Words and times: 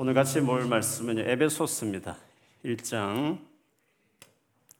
오늘 0.00 0.14
같이 0.14 0.40
볼 0.40 0.64
말씀은 0.64 1.18
에베소스입니다. 1.18 2.16
1장 2.64 3.44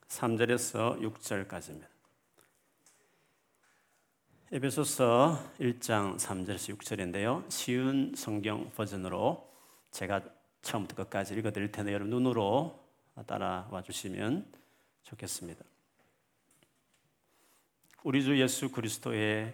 3절에서 0.07 1.01
6절까지입니다. 1.01 1.87
에베소서 4.53 5.55
1장 5.59 6.17
3절에서 6.21 6.79
6절인데요. 6.79 7.51
쉬운 7.51 8.15
성경 8.15 8.71
버전으로 8.77 9.53
제가 9.91 10.23
처음부터 10.63 11.03
끝까지 11.03 11.35
읽어 11.35 11.51
드릴 11.51 11.73
텐데 11.73 11.93
여러분 11.93 12.11
눈으로 12.11 12.79
따라와 13.27 13.83
주시면 13.83 14.47
좋겠습니다. 15.03 15.65
우리 18.05 18.23
주 18.23 18.41
예수 18.41 18.71
그리스도의 18.71 19.53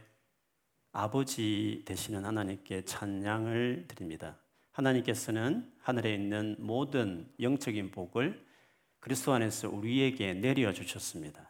아버지 0.93 1.83
되시는 1.87 2.27
하나님께 2.27 2.85
찬양을 2.85 3.87
드립니다. 3.89 4.44
하나님께서는 4.75 5.73
하늘에 5.81 6.15
있는 6.15 6.57
모든 6.59 7.29
영적인 7.41 7.91
복을 7.93 8.45
그리스도 9.01 9.33
안에서 9.33 9.69
우리에게 9.69 10.35
내려 10.35 10.73
주셨습니다. 10.73 11.49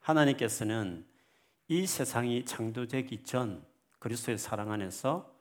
하나님께서는 0.00 1.04
이 1.68 1.86
세상이 1.86 2.44
창조되기 2.44 3.24
전 3.24 3.64
그리스도의 3.98 4.38
사랑 4.38 4.72
안에서 4.72 5.34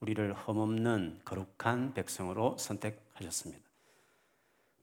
우리를 0.00 0.34
흠없는 0.34 1.20
거룩한 1.24 1.94
백성으로 1.94 2.56
선택하셨습니다. 2.58 3.62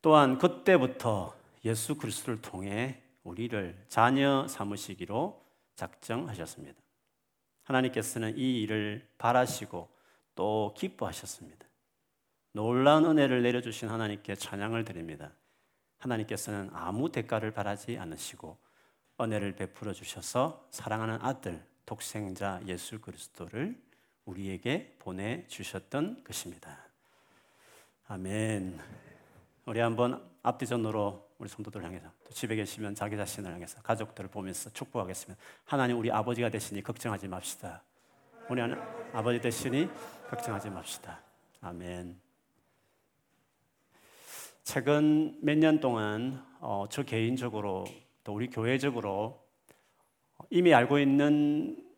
또한 0.01 0.37
그때부터 0.37 1.35
예수 1.65 1.95
그리스도를 1.95 2.41
통해 2.41 3.01
우리를 3.23 3.85
자녀 3.89 4.47
삼으시기로 4.47 5.43
작정하셨습니다. 5.75 6.79
하나님께서는 7.63 8.37
이 8.37 8.61
일을 8.61 9.05
바라시고 9.17 9.89
또 10.35 10.73
기뻐하셨습니다. 10.77 11.66
놀라운 12.57 13.05
은혜를 13.05 13.43
내려주신 13.43 13.87
하나님께 13.87 14.33
찬양을 14.33 14.83
드립니다. 14.83 15.31
하나님께서는 15.99 16.71
아무 16.73 17.11
대가를 17.11 17.51
바라지 17.51 17.99
않으시고 17.99 18.57
은혜를 19.21 19.55
베풀어 19.55 19.93
주셔서 19.93 20.67
사랑하는 20.71 21.19
아들 21.21 21.63
독생자 21.85 22.59
예수 22.65 22.99
그리스도를 22.99 23.79
우리에게 24.25 24.95
보내 24.97 25.45
주셨던 25.45 26.23
것입니다. 26.23 26.79
아멘. 28.07 28.79
우리 29.67 29.79
한번 29.79 30.27
앞뒤 30.41 30.65
전으로 30.65 31.29
우리 31.37 31.49
성도들 31.49 31.83
향해서 31.83 32.09
또 32.23 32.33
집에 32.33 32.55
계시면 32.55 32.95
자기 32.95 33.15
자신을 33.17 33.53
향해서 33.53 33.83
가족들을 33.83 34.31
보면서 34.31 34.71
축복하겠습니다. 34.71 35.39
하나님 35.63 35.99
우리 35.99 36.11
아버지가 36.11 36.49
되시니 36.49 36.81
걱정하지 36.81 37.27
맙시다. 37.27 37.83
우리 38.49 38.63
아버지 39.13 39.39
되시니 39.39 39.87
걱정하지 40.31 40.71
맙시다. 40.71 41.21
아멘. 41.61 42.26
최근 44.67 45.39
몇 45.41 45.57
년 45.57 45.79
동안 45.79 46.45
어, 46.59 46.87
저 46.89 47.01
개인적으로 47.01 47.85
또 48.25 48.33
우리 48.33 48.49
교회적으로 48.49 49.47
이미 50.49 50.73
알고 50.73 50.99
있는 50.99 51.89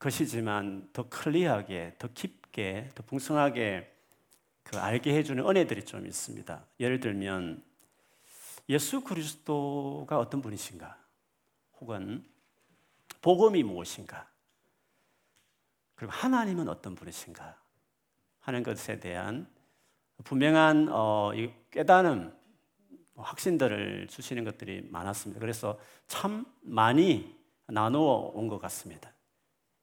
것이지만 0.00 0.90
더 0.92 1.08
클리어하게, 1.08 1.94
더 1.96 2.08
깊게, 2.12 2.90
더 2.96 3.04
풍성하게 3.04 3.88
그 4.64 4.78
알게 4.80 5.14
해주는 5.14 5.48
은혜들이 5.48 5.84
좀 5.84 6.08
있습니다. 6.08 6.66
예를 6.80 6.98
들면 6.98 7.62
예수 8.68 9.04
그리스도가 9.04 10.18
어떤 10.18 10.42
분이신가, 10.42 10.98
혹은 11.80 12.26
복음이 13.22 13.62
무엇인가, 13.62 14.28
그리고 15.94 16.12
하나님은 16.14 16.68
어떤 16.68 16.96
분이신가? 16.96 17.62
하는 18.40 18.64
것에 18.64 18.98
대한 18.98 19.46
분명한 20.24 20.88
어, 20.90 21.32
깨달음, 21.70 22.32
확신들을 23.16 24.08
주시는 24.08 24.44
것들이 24.44 24.88
많았습니다. 24.90 25.40
그래서 25.40 25.78
참 26.06 26.46
많이 26.62 27.36
나누어 27.66 28.30
온 28.34 28.48
것 28.48 28.58
같습니다. 28.58 29.12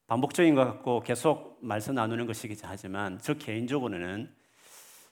반복적인 0.07 0.55
것 0.55 0.63
같고 0.63 1.01
계속 1.01 1.57
말씀 1.61 1.95
나누는 1.95 2.25
것이긴 2.25 2.55
하지만 2.63 3.19
저 3.21 3.33
개인적으로는 3.33 4.33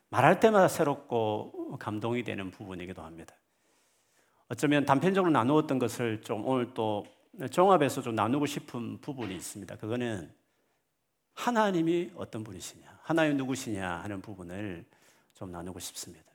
말할 0.09 0.39
때마다 0.39 0.67
새롭고 0.67 1.77
감동이 1.79 2.23
되는 2.23 2.49
부분이기도 2.51 3.01
합니다. 3.01 3.35
어쩌면 4.47 4.85
단편적으로 4.85 5.31
나누었던 5.31 5.79
것을 5.79 6.21
좀 6.21 6.45
오늘 6.45 6.73
또 6.73 7.05
종합해서 7.51 8.01
좀 8.01 8.15
나누고 8.15 8.45
싶은 8.45 9.01
부분이 9.01 9.35
있습니다. 9.35 9.75
그거는 9.77 10.31
하나님이 11.33 12.11
어떤 12.15 12.43
분이시냐, 12.43 12.99
하나님 13.01 13.35
누구시냐 13.37 13.97
하는 14.03 14.21
부분을 14.21 14.85
좀 15.35 15.51
나누고 15.51 15.79
싶습니다. 15.79 16.25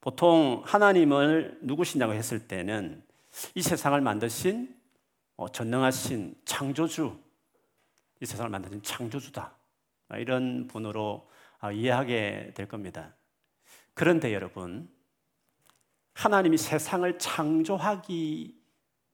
보통 0.00 0.62
하나님을 0.66 1.60
누구시냐고 1.62 2.12
했을 2.12 2.46
때는 2.48 3.02
이 3.54 3.62
세상을 3.62 3.98
만드신 4.00 4.74
어, 5.36 5.48
전능하신 5.48 6.40
창조주, 6.44 7.18
이 8.20 8.26
세상을 8.26 8.50
만드신 8.50 8.82
창조주다. 8.82 9.54
이런 10.18 10.66
분으로 10.68 11.28
아, 11.58 11.72
이해하게 11.72 12.52
될 12.54 12.68
겁니다. 12.68 13.14
그런데 13.94 14.32
여러분, 14.34 14.88
하나님이 16.12 16.58
세상을 16.58 17.18
창조하기 17.18 18.62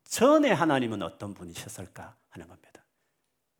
전에 0.05 0.51
하나님은 0.51 1.03
어떤 1.03 1.35
분이셨을까 1.35 2.17
하는 2.29 2.49
겁니다. 2.49 2.85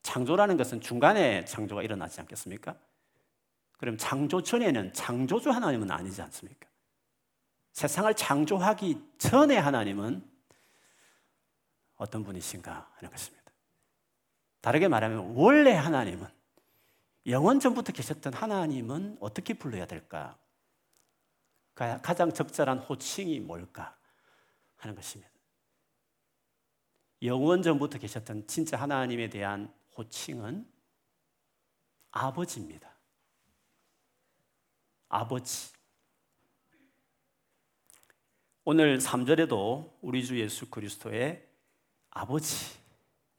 창조라는 0.03 0.57
것은 0.57 0.81
중간에 0.81 1.45
창조가 1.45 1.83
일어나지 1.83 2.21
않겠습니까? 2.21 2.77
그럼 3.81 3.97
창조 3.97 4.43
전에는 4.43 4.93
창조주 4.93 5.51
하나님은 5.51 5.91
아니지 5.91 6.21
않습니까? 6.21 6.69
세상을 7.73 8.15
창조하기 8.15 9.15
전에 9.17 9.57
하나님은 9.57 10.23
어떤 11.97 12.23
분이신가 12.23 12.91
하는 12.93 13.11
것입니다. 13.11 13.51
다르게 14.61 14.87
말하면 14.87 15.33
원래 15.35 15.73
하나님은 15.73 16.29
영원 17.29 17.59
전부터 17.59 17.95
계셨던 17.95 18.35
하나님은 18.35 19.17
어떻게 19.19 19.55
불러야 19.55 19.87
될까? 19.87 20.39
가장 21.75 22.35
적절한 22.35 22.81
호칭이 22.81 23.41
뭘까 23.41 23.97
하는 24.77 24.95
것입니다. 24.95 25.33
영원 27.23 27.63
전부터 27.63 27.99
계셨던 27.99 28.47
진짜 28.47 28.77
하나님에 28.77 29.31
대한 29.31 29.73
호칭은 29.97 30.71
아버지입니다. 32.11 32.90
아버지. 35.11 35.73
오늘 38.65 38.99
3절에도 38.99 39.93
우리 40.01 40.25
주 40.25 40.39
예수 40.39 40.71
그리스도의 40.71 41.45
아버지 42.11 42.79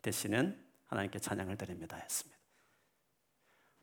되시는 0.02 0.62
하나님께 0.88 1.20
찬양을 1.20 1.56
드립니다 1.56 1.96
했습니다. 1.96 2.38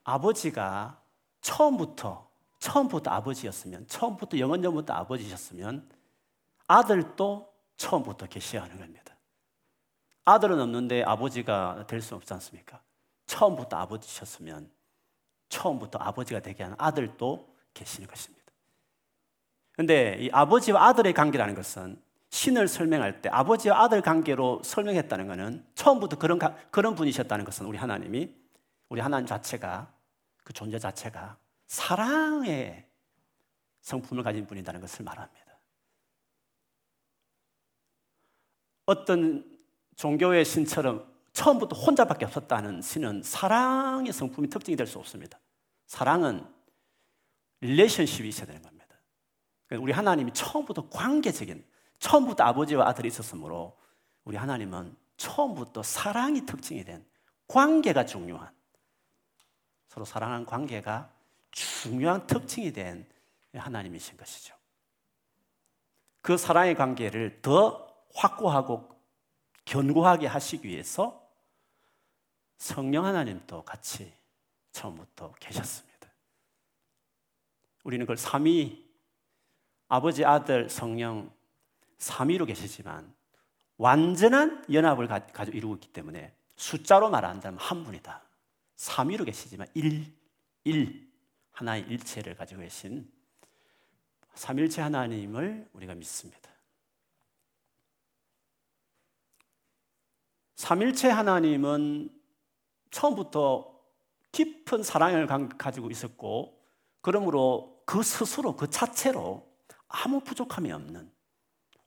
아버지가 0.05 1.03
처음부터 1.41 2.29
처음부터 2.59 3.11
아버지였으면 3.11 3.87
처음부터 3.87 4.39
영원전부터 4.39 4.93
아버지셨으면 4.93 5.89
아들도 6.67 7.55
처음부터 7.77 8.27
계셔야 8.27 8.65
하는 8.65 8.79
겁니다. 8.79 9.17
아들은 10.27 10.61
없는데 10.61 11.05
아버지가 11.05 11.87
될 11.87 12.03
수 12.03 12.15
없지 12.15 12.35
않습니까? 12.35 12.83
처음부터 13.27 13.79
아버지셨으면 13.79 14.71
처음부터 15.49 15.99
아버지가 15.99 16.41
되게 16.41 16.65
하는 16.65 16.77
아들도 16.79 17.57
계시는 17.79 18.09
것입니다. 18.09 18.45
그런데 19.73 20.17
이 20.21 20.31
아버지와 20.33 20.87
아들의 20.89 21.13
관계라는 21.13 21.55
것은 21.55 22.03
신을 22.31 22.69
설명할 22.69 23.23
때 23.23 23.29
아버지와 23.31 23.83
아들 23.83 24.03
관계로 24.03 24.61
설명했다는 24.63 25.29
것은 25.29 25.65
처음부터 25.75 26.19
그런, 26.19 26.39
그런 26.71 26.95
분이셨다는 26.95 27.45
것은 27.45 27.67
우리 27.67 27.79
하나님이 27.79 28.35
우리 28.89 29.01
하나님 29.01 29.27
자체가 29.27 29.93
그 30.45 30.53
존재 30.53 30.79
자체가 30.79 31.39
사랑의 31.67 32.87
성품을 33.83 34.25
가진 34.25 34.47
분이라는 34.47 34.81
것을 34.81 35.05
말합니다. 35.05 35.39
어떤 38.87 39.45
종교의 39.97 40.45
신처럼 40.45 41.07
처음부터 41.33 41.77
혼자밖에 41.77 42.25
없었다는 42.25 42.83
신은 42.83 43.23
사랑의 43.23 44.13
성품이 44.13 44.49
특징이 44.49 44.77
될 44.77 44.87
수 44.87 44.99
없습니다. 44.99 45.39
사랑은 45.87 46.45
릴레이션십이 47.61 48.29
있어야 48.29 48.47
되는 48.47 48.63
겁니다. 48.63 48.97
그러니까 49.67 49.85
우리 49.85 49.93
하나님이 49.93 50.33
처음부터 50.33 50.89
관계적인, 50.89 51.65
처음부터 51.99 52.45
아버지와 52.45 52.89
아들이 52.89 53.09
있었으므로 53.09 53.79
우리 54.25 54.37
하나님은 54.37 54.97
처음부터 55.17 55.83
사랑이 55.83 56.47
특징이 56.47 56.85
된 56.85 57.05
관계가 57.49 58.07
중요한 58.07 58.51
서로 59.89 60.05
사랑하는 60.05 60.47
관계가 60.47 61.13
중요한 61.51 62.27
특징이 62.27 62.73
된 62.73 63.07
하나님이신 63.55 64.17
것이죠. 64.17 64.55
그 66.21 66.37
사랑의 66.37 66.75
관계를 66.75 67.41
더 67.43 67.89
확고하고 68.15 68.89
견고하게 69.65 70.27
하시기 70.27 70.69
위해서 70.69 71.27
성령 72.59 73.05
하나님도 73.05 73.65
같이 73.65 74.13
처음부터 74.73 75.33
계셨습니다. 75.41 75.88
우리는 77.89 78.05
그걸 78.05 78.19
삼위 78.19 78.87
아버지, 79.89 80.23
아들, 80.23 80.69
성령 80.69 81.35
삼위로 81.97 82.45
계시지만 82.45 83.15
완전한 83.79 84.63
연합을 84.71 85.09
가지고 85.09 85.57
이루고 85.57 85.75
있기 85.77 85.89
때문에 85.95 86.35
숫자로 86.57 87.09
말한다면 87.09 87.59
한 87.59 87.85
분이다. 87.85 88.23
삼위로 88.77 89.25
계시지만 89.25 89.69
일, 89.73 90.15
일 90.65 91.11
하나의 91.53 91.85
일체를 91.89 92.35
가지고 92.37 92.61
계신 92.61 93.11
삼일체 94.35 94.83
하나님을 94.83 95.71
우리가 95.73 95.95
믿습니다. 95.95 96.51
삼일체 100.57 101.09
하나님은 101.09 102.11
처음부터 102.91 103.81
깊은 104.33 104.83
사랑을 104.83 105.27
가지고 105.57 105.91
있었고, 105.91 106.63
그러므로 107.01 107.78
그 107.89 108.03
스스로, 108.03 108.55
그 108.55 108.69
자체로 108.69 109.51
아무 109.89 110.21
부족함이 110.21 110.71
없는, 110.71 111.11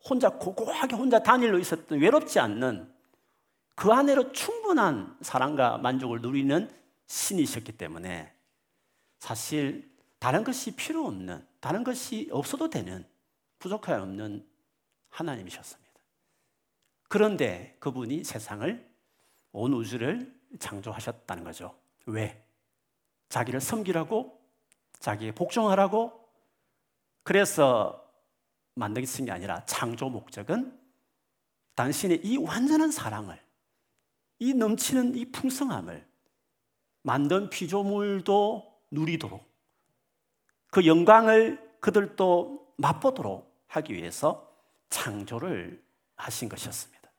혼자 0.04 0.32
고고하게 0.32 0.96
혼자 0.96 1.22
단일로 1.22 1.60
있었던 1.60 2.00
외롭지 2.00 2.40
않는 2.40 2.92
그 3.76 3.92
안에로 3.92 4.32
충분한 4.32 5.16
사랑과 5.22 5.78
만족을 5.78 6.22
누리는 6.22 6.76
신이셨기 7.06 7.74
때문에 7.74 8.34
사실 9.20 9.96
다른 10.18 10.44
것이 10.44 10.76
필요 10.76 11.06
없는, 11.06 11.46
다른 11.60 11.84
것이 11.84 12.30
없어도 12.32 12.72
되는, 12.72 13.06
부족함이 13.60 14.02
없는 14.02 14.50
하나님이셨습니다. 15.10 15.92
그런데 17.10 17.78
그분이 17.80 18.24
세상을, 18.24 18.92
온 19.52 19.74
우주를 19.74 20.36
창조하셨다는 20.58 21.44
거죠. 21.44 21.80
왜? 22.08 22.44
자기를 23.30 23.62
섬기라고, 23.62 24.41
자기에 25.02 25.34
복종하라고, 25.34 26.14
그래서 27.24 28.10
만들기 28.76 29.06
쓴 29.06 29.26
게 29.26 29.32
아니라 29.32 29.66
창조 29.66 30.10
목적은 30.10 30.80
당신의 31.76 32.22
이 32.24 32.38
완전한 32.38 32.92
사랑을, 32.92 33.40
이 34.40 34.54
넘치는 34.54 35.16
이 35.16 35.32
풍성함을 35.32 36.08
만든 37.04 37.50
피조물도 37.50 38.82
누리도록 38.92 39.44
그 40.72 40.86
영광을 40.86 41.60
그들도 41.80 42.74
맛보도록 42.78 43.52
하기 43.68 43.94
위해서 43.94 44.52
창조를 44.90 45.84
하신 46.16 46.50
것이었습니다. 46.50 47.12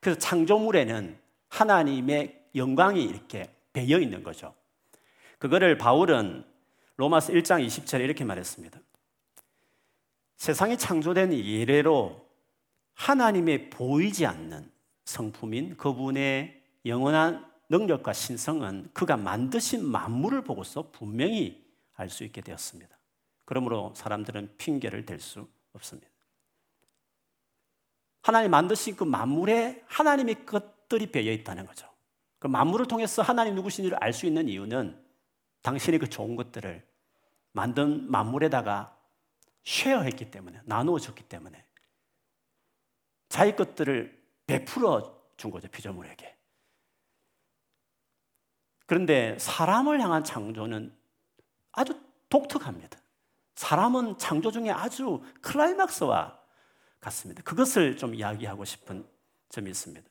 그래서 0.00 0.18
창조물에는 0.18 1.18
하나님의 1.48 2.48
영광이 2.54 3.02
이렇게 3.02 3.54
배어 3.72 3.98
있는 3.98 4.22
거죠. 4.22 4.54
그거를 5.38 5.76
바울은 5.78 6.44
로마서 6.96 7.32
1장 7.32 7.64
20절에 7.66 8.04
이렇게 8.04 8.24
말했습니다. 8.24 8.80
세상이 10.36 10.78
창조된 10.78 11.32
예래로 11.32 12.24
하나님의 12.94 13.70
보이지 13.70 14.26
않는 14.26 14.70
성품인 15.04 15.76
그분의 15.76 16.62
영원한 16.86 17.50
능력과 17.68 18.12
신성은 18.12 18.90
그가 18.92 19.16
만드신 19.16 19.84
만물을 19.84 20.44
보고서 20.44 20.90
분명히 20.90 21.64
알 21.94 22.08
수 22.10 22.24
있게 22.24 22.40
되었습니다. 22.40 22.96
그러므로 23.44 23.92
사람들은 23.96 24.56
핑계를 24.58 25.06
댈 25.06 25.20
수 25.20 25.48
없습니다. 25.72 26.10
하나님 28.22 28.50
만드신 28.50 28.96
그 28.96 29.04
만물에 29.04 29.82
하나님의 29.86 30.46
것들이 30.46 31.10
배어 31.10 31.30
있다는 31.32 31.66
거죠. 31.66 31.88
그 32.38 32.46
만물을 32.46 32.86
통해서 32.86 33.22
하나님 33.22 33.54
누구신지를 33.54 33.98
알 34.00 34.12
수 34.12 34.26
있는 34.26 34.48
이유는 34.48 35.03
당신이 35.64 35.96
그 35.96 36.08
좋은 36.08 36.36
것들을 36.36 36.86
만든 37.52 38.10
만물에다가 38.10 38.96
쉐어했기 39.64 40.30
때문에 40.30 40.60
나누어 40.66 40.98
줬기 40.98 41.24
때문에 41.24 41.64
자기 43.30 43.56
것들을 43.56 44.22
베풀어 44.46 45.18
준 45.38 45.50
거죠 45.50 45.66
피조물에게. 45.68 46.36
그런데 48.86 49.38
사람을 49.38 50.02
향한 50.02 50.22
창조는 50.22 50.94
아주 51.72 51.98
독특합니다. 52.28 52.98
사람은 53.54 54.18
창조 54.18 54.50
중에 54.50 54.70
아주 54.70 55.22
클라이막스와 55.40 56.38
같습니다. 57.00 57.42
그것을 57.42 57.96
좀 57.96 58.14
이야기하고 58.14 58.66
싶은 58.66 59.08
점이 59.48 59.70
있습니다. 59.70 60.06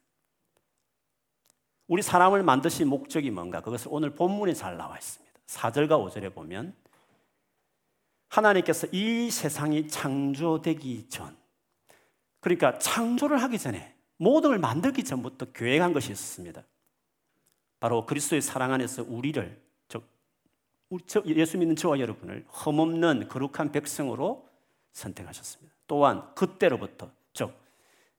우리 1.88 2.02
사람을 2.02 2.42
만드신 2.42 2.88
목적이 2.88 3.30
뭔가? 3.30 3.62
그것을 3.62 3.90
오늘 3.92 4.16
본문에 4.16 4.54
잘 4.56 4.78
나와 4.78 4.98
있습니다. 4.98 5.23
4절과 5.48 5.90
5절에 5.90 6.34
보면 6.34 6.76
하나님께서 8.30 8.88
이 8.92 9.30
세상이 9.30 9.88
창조되기 9.88 11.08
전, 11.10 11.38
그러니까 12.40 12.80
창조를 12.80 13.42
하기 13.44 13.60
전에 13.60 13.96
모든 14.18 14.52
걸 14.52 14.60
만들기 14.60 15.04
전부터 15.04 15.52
계획한 15.52 15.94
것이 15.94 16.12
있었습니다. 16.12 16.64
바로 17.80 18.06
그리스도의 18.06 18.42
사랑 18.42 18.74
안에서 18.74 19.04
우리를 19.08 19.62
예수 21.26 21.58
믿는 21.58 21.76
저와 21.76 22.00
여러분을 22.00 22.46
흠없는 22.50 23.28
거룩한 23.28 23.72
백성으로 23.72 24.48
선택하셨습니다. 24.92 25.74
또한 25.88 26.34
그때로부터 26.36 27.12
즉 27.34 27.52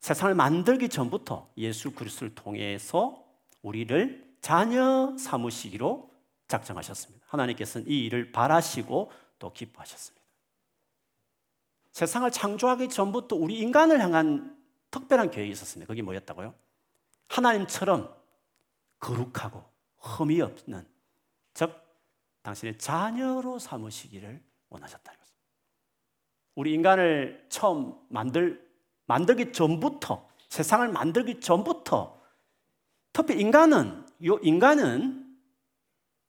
세상을 0.01 0.35
만들기 0.35 0.89
전부터 0.89 1.51
예수 1.57 1.93
그리스도를 1.93 2.35
통해서 2.35 3.25
우리를 3.63 4.37
자녀 4.41 5.17
삼으시기로 5.17 6.11
작정하셨습니다. 6.55 7.27
하나님께서는 7.29 7.89
이 7.89 8.05
일을 8.05 8.33
바라시고 8.33 9.11
또 9.39 9.53
기뻐하셨습니다. 9.53 10.25
세상을 11.93 12.31
창조하기 12.31 12.89
전부터 12.89 13.37
우리 13.37 13.59
인간을 13.59 14.01
향한 14.01 14.57
특별한 14.91 15.31
계획이 15.31 15.53
있었습니다. 15.53 15.89
그게 15.89 16.03
뭐였다고요? 16.03 16.55
하나님처럼 17.29 18.15
거룩하고 19.01 19.65
흠이 19.99 20.41
없는 20.41 20.87
즉 21.55 21.73
당신의 22.43 22.79
자녀로 22.79 23.59
삼으시기를 23.59 24.43
원하셨다는 24.69 25.19
것입니다. 25.19 25.45
우리 26.55 26.73
인간을 26.75 27.47
처음 27.49 27.99
만들 28.09 28.65
만들기 29.07 29.53
전부터 29.53 30.29
세상을 30.49 30.89
만들기 30.89 31.41
전부터 31.41 32.21
특히 33.13 33.41
인간은 33.41 34.07
이 34.21 34.37
인간은 34.43 35.24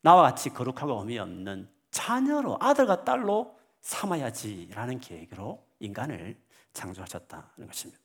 나와 0.06 0.22
같이 0.22 0.52
거룩하고 0.52 1.00
의미 1.00 1.18
없는 1.18 1.68
자녀로 1.90 2.60
아들과 2.62 3.04
딸로 3.04 3.58
삼아야지라는 3.82 5.00
계획으로 5.00 5.66
인간을 5.80 6.38
창조하셨다는 6.74 7.66
것입니다. 7.66 8.00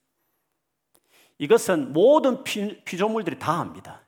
이것은 1.36 1.92
모든 1.92 2.42
피, 2.42 2.82
피조물들이 2.84 3.38
다 3.38 3.60
압니다. 3.60 4.00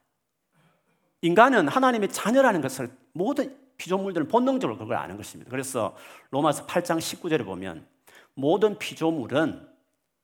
인간은 1.21 1.69
하나님의 1.69 2.09
자녀라는 2.09 2.63
것을 2.63 2.97
모든 3.13 3.59
피조물들은 3.77 4.27
본능적으로 4.29 4.79
그걸 4.79 4.97
아는 4.97 5.19
것입니다. 5.19 5.51
그래서 5.51 5.95
로마서 6.31 6.67
8장 6.67 6.97
19절에 6.97 7.45
보면 7.45 7.87
모든 8.33 8.79
피조물은 8.79 9.69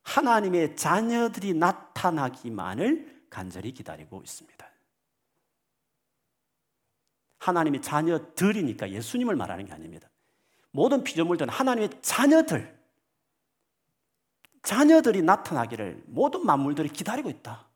하나님의 0.04 0.74
자녀들이 0.74 1.52
나타나기만을 1.52 3.24
간절히 3.28 3.72
기다리고 3.72 4.22
있습니다. 4.22 4.67
하나님의 7.38 7.82
자녀들이니까 7.82 8.90
예수님을 8.90 9.36
말하는 9.36 9.64
게 9.66 9.72
아닙니다. 9.72 10.08
모든 10.70 11.02
피조물들은 11.02 11.52
하나님의 11.52 11.90
자녀들, 12.02 12.76
자녀들이 14.62 15.22
나타나기를 15.22 16.02
모든 16.06 16.44
만물들이 16.44 16.88
기다리고 16.88 17.30
있다. 17.30 17.68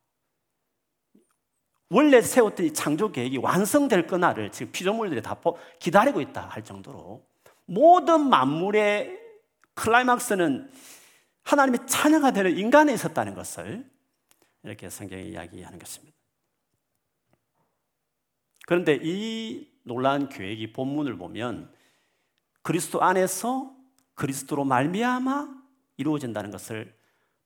원래 1.88 2.22
세웠던 2.22 2.66
이 2.66 2.72
창조 2.72 3.12
계획이 3.12 3.36
완성될 3.38 4.06
거나를 4.06 4.50
지금 4.50 4.72
피조물들이 4.72 5.20
다 5.20 5.38
기다리고 5.78 6.22
있다 6.22 6.46
할 6.48 6.64
정도로 6.64 7.26
모든 7.66 8.28
만물의 8.28 9.20
클라이막스는 9.74 10.70
하나님의 11.42 11.86
자녀가 11.86 12.30
되는 12.30 12.56
인간에 12.56 12.94
있었다는 12.94 13.34
것을 13.34 13.84
이렇게 14.62 14.88
성경이 14.88 15.30
이야기하는 15.30 15.78
것입니다. 15.78 16.16
그런데 18.66 18.98
이 19.02 19.68
놀라운 19.82 20.28
계획이 20.28 20.72
본문을 20.72 21.16
보면 21.16 21.72
그리스도 22.62 23.02
안에서 23.02 23.74
그리스도로 24.14 24.64
말미암아 24.64 25.62
이루어진다는 25.96 26.50
것을 26.50 26.94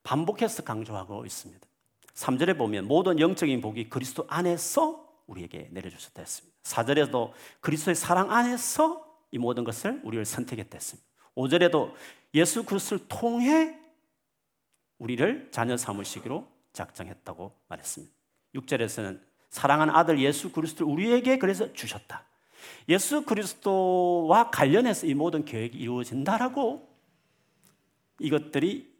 반복해서 0.02 0.62
강조하고 0.62 1.24
있습니다. 1.24 1.66
3절에 2.14 2.56
보면 2.56 2.86
모든 2.86 3.18
영적인 3.18 3.60
복이 3.60 3.88
그리스도 3.88 4.24
안에서 4.28 5.06
우리에게 5.26 5.68
내려주셨다 5.72 6.22
했습니다. 6.22 6.56
4절에도 6.62 7.32
그리스도의 7.60 7.94
사랑 7.94 8.30
안에서 8.30 9.04
이 9.30 9.38
모든 9.38 9.64
것을 9.64 10.00
우리를 10.04 10.24
선택했다 10.24 10.76
했습니다. 10.76 11.06
5절에도 11.34 11.92
예수 12.34 12.64
그리스도를 12.64 13.06
통해 13.08 13.78
우리를 14.98 15.48
자녀 15.50 15.76
삼으시기로 15.76 16.46
작정했다고 16.72 17.52
말했습니다. 17.68 18.14
6절에서는 18.54 19.20
사랑하는 19.56 19.94
아들 19.94 20.20
예수 20.20 20.52
그리스도를 20.52 20.92
우리에게 20.92 21.38
그래서 21.38 21.72
주셨다. 21.72 22.24
예수 22.90 23.22
그리스도와 23.24 24.50
관련해서 24.50 25.06
이 25.06 25.14
모든 25.14 25.46
계획이 25.46 25.78
이루어진다라고 25.78 26.86
이것들이 28.20 28.94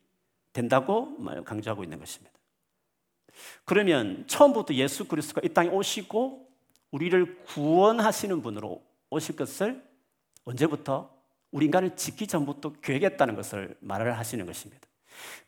된다고 0.54 1.14
강조하고 1.44 1.84
있는 1.84 1.98
것입니다. 1.98 2.34
그러면 3.66 4.25
처음부터 4.26 4.72
예수 4.75 5.06
그리스도가 5.06 5.42
이 5.44 5.50
땅에 5.50 5.68
오시고 5.68 6.48
우리를 6.90 7.42
구원하시는 7.44 8.40
분으로 8.40 8.82
오실 9.10 9.36
것을 9.36 9.84
언제부터 10.46 11.14
우리 11.50 11.66
인간을 11.66 11.96
짓기 11.96 12.28
전부터 12.28 12.72
계획했다는 12.80 13.36
것을 13.36 13.76
말을 13.80 14.16
하시는 14.16 14.46
것입니다. 14.46 14.88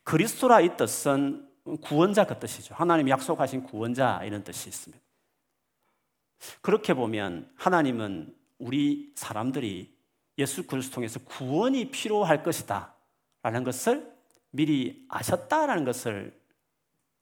그리스도라 0.04 0.60
이 0.60 0.76
뜻은 0.76 1.47
구원자 1.76 2.24
그 2.24 2.38
뜻이죠. 2.38 2.74
하나님 2.74 3.08
약속하신 3.08 3.64
구원자 3.64 4.22
이런 4.24 4.42
뜻이 4.42 4.68
있습니다. 4.68 5.02
그렇게 6.60 6.94
보면 6.94 7.50
하나님은 7.56 8.34
우리 8.58 9.12
사람들이 9.14 9.96
예수 10.38 10.66
그리스도 10.66 10.96
통해서 10.96 11.18
구원이 11.20 11.90
필요할 11.90 12.42
것이다 12.42 12.94
라는 13.42 13.64
것을 13.64 14.12
미리 14.50 15.04
아셨다라는 15.08 15.84
것을 15.84 16.38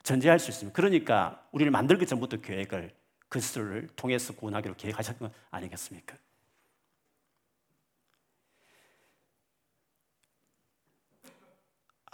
전제할 0.02 0.38
수 0.38 0.50
있습니다. 0.50 0.74
그러니까 0.74 1.44
우리를 1.52 1.70
만들기 1.70 2.06
전부터 2.06 2.38
계획을 2.38 2.94
그리스도를 3.28 3.88
통해서 3.96 4.34
구원하기로 4.34 4.74
계획하셨던 4.76 5.30
건 5.30 5.40
아니겠습니까? 5.50 6.16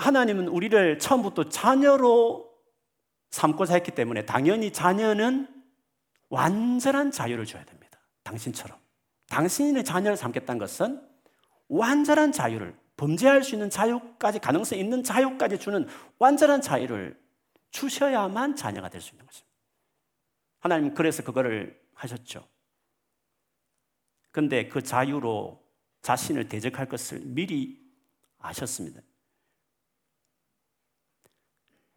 하나님은 0.02 0.48
우리를 0.48 0.98
처음부터 0.98 1.48
자녀로 1.48 2.52
삼고자 3.30 3.74
했기 3.74 3.92
때문에 3.92 4.26
당연히 4.26 4.72
자녀는 4.72 5.48
완전한 6.28 7.10
자유를 7.10 7.46
줘야 7.46 7.64
됩니다. 7.64 8.00
당신처럼. 8.24 8.78
당신의 9.28 9.84
자녀를 9.84 10.16
삼겠다는 10.16 10.58
것은 10.58 11.00
완전한 11.68 12.32
자유를, 12.32 12.76
범죄할 12.96 13.42
수 13.42 13.54
있는 13.54 13.70
자유까지, 13.70 14.40
가능성 14.40 14.78
있는 14.78 15.02
자유까지 15.02 15.58
주는 15.58 15.86
완전한 16.18 16.60
자유를 16.60 17.18
주셔야만 17.70 18.56
자녀가 18.56 18.88
될 18.88 19.00
수 19.00 19.12
있는 19.12 19.24
것입니다. 19.26 19.52
하나님 20.60 20.94
그래서 20.94 21.22
그거를 21.22 21.80
하셨죠. 21.94 22.46
근데 24.30 24.68
그 24.68 24.82
자유로 24.82 25.62
자신을 26.02 26.48
대적할 26.48 26.88
것을 26.88 27.20
미리 27.20 27.80
아셨습니다. 28.38 29.00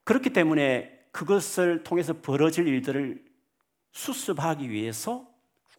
그렇기 0.06 0.32
때문에 0.32 0.92
그것을 1.12 1.84
통해서 1.84 2.14
벌어질 2.14 2.68
일들을 2.68 3.24
수습하기 3.92 4.70
위해서 4.70 5.28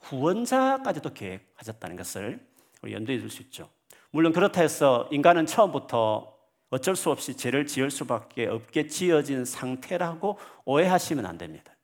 구원자까지도 0.01 1.13
계획하셨다는 1.15 1.97
것을 1.97 2.47
우리 2.83 2.93
연도해 2.93 3.19
둘 3.19 3.31
수 3.31 3.43
있죠. 3.43 3.71
물론 4.11 4.33
그렇다 4.33 4.61
해서 4.61 5.09
인간은 5.11 5.47
처음부터 5.47 6.37
어쩔 6.71 6.97
수 6.97 7.11
없이 7.11 7.37
죄를 7.37 7.67
지을 7.67 7.91
수밖에 7.91 8.47
없게 8.47 8.87
지어진 8.87 9.45
상태라고 9.45 10.39
오해하시면 10.65 11.27
안 11.27 11.39
됩니다. 11.39 11.75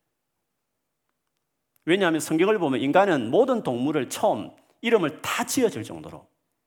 왜냐하면 1.84 2.20
성경을 2.20 2.58
보면 2.58 2.80
인간은 2.80 3.30
모든 3.30 3.62
동물을 3.62 4.08
처음 4.08 4.50
이름을 4.80 5.20
다 5.20 5.44
지어줄 5.44 5.84
정도로 5.84 6.26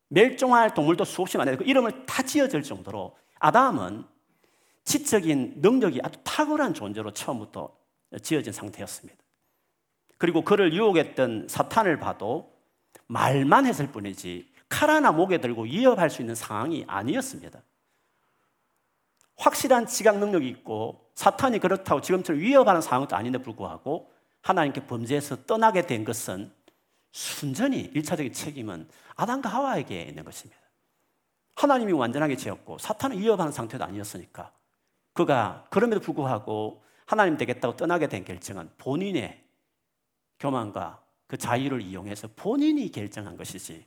멸종할 0.09 0.73
동물도 0.73 1.03
수없이 1.03 1.37
많아요. 1.37 1.57
그 1.57 1.63
이름을 1.63 2.05
다 2.05 2.23
지어줄 2.23 2.63
정도로 2.63 3.17
아담은 3.39 4.05
지적인 4.85 5.55
능력이 5.57 5.99
아주 6.03 6.19
탁월한 6.23 6.73
존재로 6.73 7.11
처음부터 7.11 7.75
지어진 8.21 8.53
상태였습니다. 8.53 9.21
그리고 10.17 10.43
그를 10.43 10.73
유혹했던 10.73 11.47
사탄을 11.49 11.99
봐도 11.99 12.53
말만 13.07 13.65
했을 13.65 13.91
뿐이지 13.91 14.53
칼 14.69 14.89
하나 14.89 15.11
목에 15.11 15.39
들고 15.39 15.63
위협할 15.63 16.09
수 16.09 16.21
있는 16.21 16.35
상황이 16.35 16.85
아니었습니다. 16.87 17.61
확실한 19.37 19.85
지각 19.85 20.17
능력이 20.19 20.47
있고 20.49 21.09
사탄이 21.15 21.59
그렇다고 21.59 22.01
지금처럼 22.01 22.41
위협하는 22.41 22.81
상황도 22.81 23.15
아닌데 23.15 23.37
불구하고 23.37 24.11
하나님께 24.41 24.85
범죄해서 24.85 25.45
떠나게 25.45 25.87
된 25.87 26.05
것은 26.05 26.51
순전히 27.11 27.81
일차적인 27.93 28.33
책임은 28.33 28.87
아담과 29.15 29.49
하와에게 29.49 30.03
있는 30.03 30.23
것입니다. 30.23 30.61
하나님이 31.55 31.93
완전하게 31.93 32.35
지었고 32.35 32.77
사탄을 32.77 33.19
위협하는 33.19 33.51
상태도 33.51 33.83
아니었으니까 33.83 34.51
그가 35.15 35.65
그럼에도 35.69 36.01
불구하고 36.01 36.83
하나님 37.05 37.37
되겠다고 37.37 37.77
떠나게 37.77 38.07
된 38.07 38.25
결정은 38.25 38.69
본인의 38.77 39.41
교만과 40.39 41.01
그 41.25 41.37
자유를 41.37 41.81
이용해서 41.81 42.27
본인이 42.35 42.91
결정한 42.91 43.37
것이지 43.37 43.85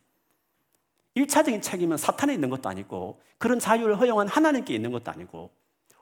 1차적인 1.16 1.62
책임은 1.62 1.98
사탄에 1.98 2.32
있는 2.32 2.48
것도 2.48 2.68
아니고 2.70 3.20
그런 3.36 3.58
자유를 3.58 4.00
허용한 4.00 4.26
하나님께 4.26 4.74
있는 4.74 4.90
것도 4.90 5.10
아니고 5.10 5.50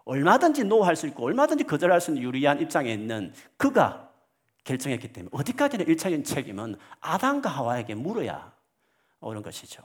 얼마든지 0.04 0.64
노할 0.64 0.94
수 0.94 1.08
있고 1.08 1.24
얼마든지 1.24 1.64
거절할 1.64 2.00
수 2.00 2.12
있는 2.12 2.22
유리한 2.22 2.60
입장에 2.60 2.92
있는 2.92 3.34
그가 3.56 4.08
결정했기 4.62 5.12
때문에 5.12 5.30
어디까지나 5.32 5.84
1차적인 5.84 6.24
책임은 6.24 6.76
아담과 7.00 7.50
하와에게 7.50 7.96
물어야 7.96 8.54
오는 9.20 9.42
것이죠. 9.42 9.82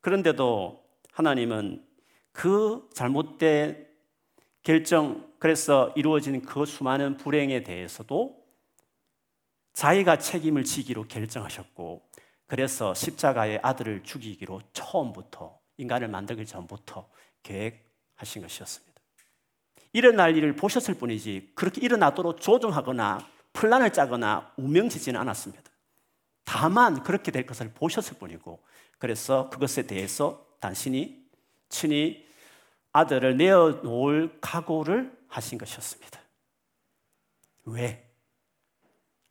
그런데도 0.00 0.82
하나님은 1.12 1.93
그 2.34 2.90
잘못된 2.92 3.86
결정, 4.64 5.32
그래서 5.38 5.92
이루어진 5.94 6.42
그 6.42 6.66
수많은 6.66 7.16
불행에 7.16 7.62
대해서도 7.62 8.44
자기가 9.72 10.18
책임을 10.18 10.64
지기로 10.64 11.04
결정하셨고, 11.04 12.02
그래서 12.46 12.92
십자가의 12.92 13.60
아들을 13.62 14.02
죽이기로 14.02 14.62
처음부터, 14.72 15.58
인간을 15.76 16.08
만들기 16.08 16.44
전부터 16.44 17.08
계획하신 17.44 18.42
것이었습니다. 18.42 19.00
일어날 19.92 20.36
일을 20.36 20.56
보셨을 20.56 20.94
뿐이지, 20.94 21.52
그렇게 21.54 21.80
일어나도록 21.82 22.40
조종하거나 22.40 23.24
플란을 23.52 23.92
짜거나 23.92 24.52
운명지지는 24.56 25.20
않았습니다. 25.20 25.70
다만 26.44 27.02
그렇게 27.04 27.30
될 27.30 27.46
것을 27.46 27.70
보셨을 27.72 28.18
뿐이고, 28.18 28.60
그래서 28.98 29.50
그것에 29.50 29.86
대해서 29.86 30.46
당신이 30.58 31.23
친히 31.68 32.26
아들을 32.92 33.36
내어놓을 33.36 34.38
각오를 34.40 35.16
하신 35.28 35.58
것이었습니다. 35.58 36.20
왜? 37.64 38.08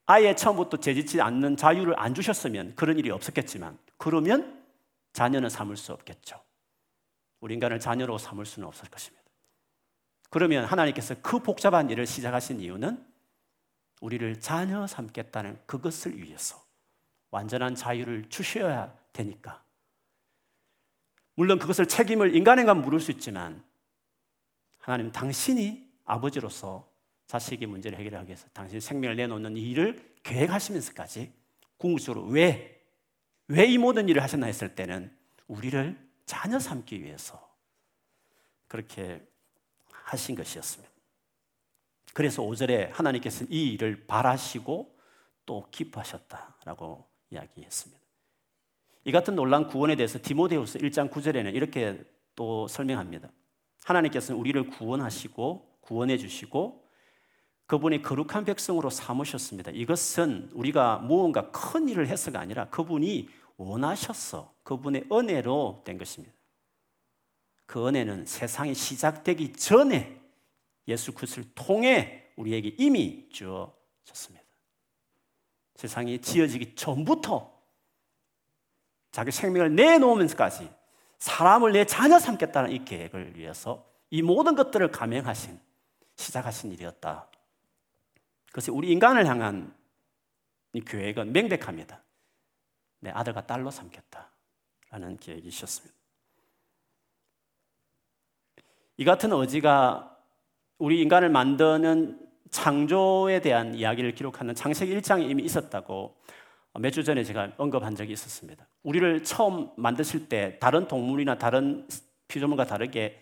아예 0.05 0.35
처음부터 0.35 0.77
재짓지 0.77 1.21
않는 1.21 1.55
자유를 1.55 1.97
안 1.97 2.13
주셨으면 2.13 2.75
그런 2.75 2.99
일이 2.99 3.09
없었겠지만, 3.09 3.77
그러면 3.97 4.63
자녀는 5.13 5.49
삼을 5.49 5.77
수 5.77 5.93
없겠죠. 5.93 6.41
우리 7.39 7.53
인간을 7.53 7.79
자녀로 7.79 8.17
삼을 8.17 8.45
수는 8.45 8.67
없을 8.67 8.89
것입니다. 8.89 9.23
그러면 10.29 10.65
하나님께서 10.65 11.15
그 11.21 11.39
복잡한 11.39 11.89
일을 11.89 12.05
시작하신 12.05 12.59
이유는 12.59 13.05
우리를 14.01 14.39
자녀 14.41 14.85
삼겠다는 14.85 15.61
그것을 15.65 16.17
위해서 16.17 16.61
완전한 17.31 17.75
자유를 17.75 18.29
주셔야 18.29 18.93
되니까 19.13 19.62
물론 21.35 21.59
그것을 21.59 21.87
책임을 21.87 22.35
인간에게 22.35 22.71
물을 22.73 22.99
수 22.99 23.11
있지만 23.11 23.63
하나님 24.79 25.11
당신이 25.11 25.91
아버지로서 26.05 26.87
자식의 27.27 27.67
문제를 27.67 27.97
해결하기 27.97 28.27
위해서 28.27 28.47
당신 28.53 28.79
생명을 28.79 29.15
내놓는 29.15 29.57
이 29.57 29.71
일을 29.71 30.13
계획하시면서까지 30.23 31.31
궁극적으로 31.77 32.25
왜, 32.27 32.81
왜 33.47 33.65
이 33.67 33.77
모든 33.77 34.07
일을 34.09 34.21
하셨나 34.21 34.45
했을 34.45 34.75
때는 34.75 35.15
우리를 35.47 35.97
자녀 36.25 36.59
삼기 36.59 37.03
위해서 37.03 37.53
그렇게 38.67 39.25
하신 39.91 40.35
것이었습니다. 40.35 40.91
그래서 42.13 42.43
5절에 42.43 42.91
하나님께서는 42.91 43.51
이 43.51 43.73
일을 43.73 44.05
바라시고 44.05 44.97
또 45.45 45.67
기뻐하셨다라고 45.71 47.07
이야기했습니다. 47.31 48.02
이 49.05 49.11
같은 49.11 49.35
놀란 49.35 49.67
구원에 49.67 49.95
대해서 49.95 50.19
디모데후서 50.21 50.79
1장 50.79 51.09
9절에는 51.11 51.53
이렇게 51.53 52.03
또 52.35 52.67
설명합니다. 52.67 53.29
하나님께서는 53.83 54.39
우리를 54.39 54.69
구원하시고 54.69 55.79
구원해 55.81 56.17
주시고 56.17 56.83
그분이 57.65 58.01
거룩한 58.01 58.45
백성으로 58.45 58.89
삼으셨습니다. 58.89 59.71
이것은 59.71 60.49
우리가 60.53 60.99
무언가 60.99 61.51
큰 61.51 61.89
일을 61.89 62.07
해서가 62.07 62.39
아니라 62.39 62.69
그분이 62.69 63.29
원하셨어. 63.57 64.53
그분의 64.63 65.07
은혜로 65.11 65.83
된 65.85 65.97
것입니다. 65.97 66.33
그 67.65 67.87
은혜는 67.87 68.25
세상이 68.25 68.73
시작되기 68.73 69.53
전에 69.53 70.21
예수 70.87 71.13
그리스도를 71.13 71.49
통해 71.55 72.31
우리에게 72.35 72.75
이미 72.77 73.27
주어졌습니다. 73.29 74.43
세상이 75.75 76.19
지어지기 76.19 76.75
전부터 76.75 77.52
자기 79.13 79.29
생명을 79.31 79.75
내놓으면서까지 79.75 80.69
사람을 81.19 81.71
내 81.71 81.85
자녀 81.85 82.17
삼겠다는 82.17 82.71
이 82.71 82.83
계획을 82.83 83.37
위해서 83.37 83.87
이 84.09 84.23
모든 84.23 84.55
것들을 84.55 84.89
감행하신, 84.91 85.59
시작하신 86.15 86.71
일이었다. 86.71 87.29
그것이 88.47 88.71
우리 88.71 88.91
인간을 88.91 89.27
향한 89.27 89.73
계획은 90.85 91.31
명백합니다. 91.31 92.01
내 93.01 93.11
아들과 93.11 93.45
딸로 93.45 93.69
삼겠다라는 93.69 95.17
계획이셨습니다. 95.19 95.95
이 98.97 99.05
같은 99.05 99.31
의지가 99.31 100.17
우리 100.79 101.01
인간을 101.01 101.29
만드는 101.29 102.19
창조에 102.49 103.41
대한 103.41 103.75
이야기를 103.75 104.15
기록하는 104.15 104.55
창세기 104.55 104.97
1장에 104.97 105.29
이미 105.29 105.43
있었다고 105.43 106.17
몇 106.79 106.91
주 106.91 107.03
전에 107.03 107.23
제가 107.23 107.53
언급한 107.57 107.95
적이 107.95 108.13
있었습니다. 108.13 108.67
우리를 108.83 109.23
처음 109.23 109.69
만드실 109.77 110.27
때 110.27 110.57
다른 110.59 110.87
동물이나 110.87 111.37
다른 111.37 111.87
피조물과 112.27 112.65
다르게 112.65 113.19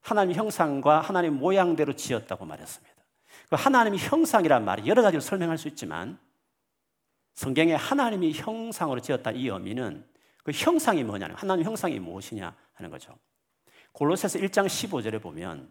하나님 0.00 0.34
형상과 0.34 1.00
하나님 1.00 1.34
모양대로 1.34 1.92
지었다고 1.94 2.44
말했습니다. 2.44 2.96
그 3.48 3.56
하나님의 3.56 3.98
형상이란 3.98 4.64
말이 4.64 4.86
여러 4.88 5.02
가지로 5.02 5.20
설명할 5.20 5.58
수 5.58 5.68
있지만 5.68 6.18
성경에 7.34 7.74
하나님이 7.74 8.32
형상으로 8.32 9.00
지었다 9.00 9.30
이 9.30 9.46
의미는 9.48 10.04
그 10.42 10.52
형상이 10.52 11.04
뭐냐면 11.04 11.36
하나님 11.36 11.64
형상이 11.64 11.98
무엇이냐 12.00 12.54
하는 12.74 12.90
거죠. 12.90 13.16
골로새서 13.92 14.38
1장 14.40 14.66
15절에 14.66 15.20
보면 15.22 15.70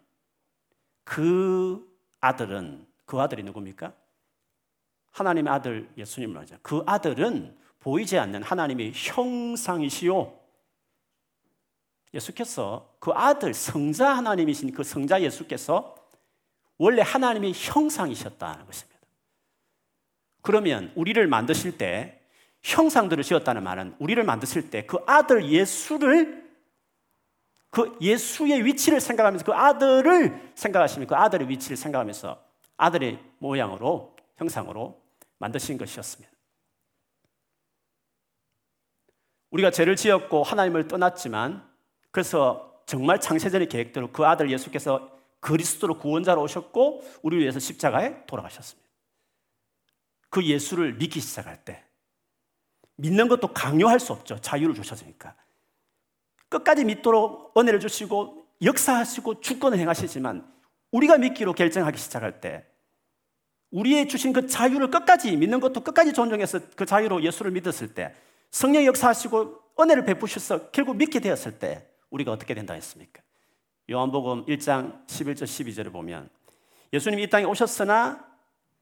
그 1.04 1.86
아들은 2.22 2.88
그 3.06 3.20
아들이 3.20 3.44
누굽니까? 3.44 3.94
하나님의 5.20 5.54
아들 5.54 5.90
예수님을 5.98 6.40
하죠. 6.42 6.58
그 6.62 6.84
아들은 6.86 7.58
보이지 7.80 8.18
않는 8.18 8.44
하나님의 8.44 8.92
형상이시요. 8.94 10.38
예수께서 12.14 12.96
그 13.00 13.12
아들 13.12 13.54
성자 13.54 14.10
하나님이신 14.18 14.72
그 14.72 14.84
성자 14.84 15.22
예수께서 15.22 15.96
원래 16.78 17.02
하나님의 17.02 17.54
형상이셨다는 17.54 18.66
것입니다. 18.66 19.00
그러면 20.42 20.92
우리를 20.96 21.26
만드실 21.28 21.78
때 21.78 22.22
형상들을 22.64 23.24
지었다는 23.24 23.64
말은 23.64 23.96
우리를 24.00 24.22
만드실 24.24 24.70
때 24.70 24.86
그 24.86 24.98
아들 25.06 25.50
예수를 25.50 26.50
그 27.70 27.98
예수의 28.02 28.66
위치를 28.66 29.00
생각하면서 29.00 29.46
그 29.46 29.54
아들을 29.54 30.54
생각하시면 30.56 31.08
그 31.08 31.16
아들의 31.16 31.48
위치를 31.50 31.78
생각하면서 31.78 32.42
아들의 32.78 33.20
모양으로 33.38 34.16
형상으로 34.38 35.00
만드신 35.40 35.78
것이었습니다. 35.78 36.32
우리가 39.52 39.72
죄를 39.72 39.96
지었고 39.96 40.44
하나님을 40.44 40.88
떠났지만 40.88 41.68
그래서 42.12 42.84
정말 42.86 43.20
창세전의 43.20 43.70
계획대로 43.70 44.12
그 44.12 44.26
아들 44.26 44.52
예수께서 44.52 45.18
그리스도로 45.40 45.98
구원자로 45.98 46.42
오셨고 46.42 47.04
우리를 47.24 47.42
위해서 47.42 47.60
십자가에 47.60 48.26
돌아가셨습니다. 48.26 48.88
그 50.30 50.46
예수를 50.46 50.94
믿기 50.94 51.20
시작할 51.20 51.64
때 51.64 51.84
믿는 52.98 53.28
것도 53.28 53.54
강요할 53.54 54.00
수 54.00 54.12
없죠. 54.12 54.40
자유를 54.42 54.76
주셨으니까. 54.76 55.36
끝까지 56.50 56.84
믿도록 56.84 57.58
은혜를 57.58 57.80
주시고 57.80 58.46
역사하시고 58.62 59.40
주권을 59.40 59.80
행하시지만 59.80 60.52
우리가 60.92 61.18
믿기로 61.18 61.54
결정하기 61.54 61.98
시작할 61.98 62.42
때 62.42 62.69
우리의 63.72 64.08
주신 64.08 64.34
그 64.34 64.48
자유를 64.48 64.90
끝까지 64.90 65.36
믿는 65.36 65.60
것도 65.60 65.82
끝까지 65.82 66.14
존중해서 66.14 66.60
그 66.76 66.86
자유로 66.86 67.24
예수를 67.24 67.52
믿었을 67.52 67.94
때 67.94 68.14
성령 68.52 68.86
역사하시고 68.86 69.60
은혜를 69.80 70.06
베푸셔서 70.06 70.72
결국 70.72 70.98
믿게 70.98 71.20
되었을 71.20 71.60
때 71.60 71.88
우리가 72.10 72.32
어떻게 72.32 72.54
된다 72.54 72.74
했습니까? 72.74 73.22
요한복음 73.90 74.46
1장 74.46 75.06
11절 75.08 75.44
12절을 75.44 75.92
보면 75.92 76.30
예수님이 76.92 77.24
이 77.24 77.30
땅에 77.30 77.46
오셨으나 77.46 78.28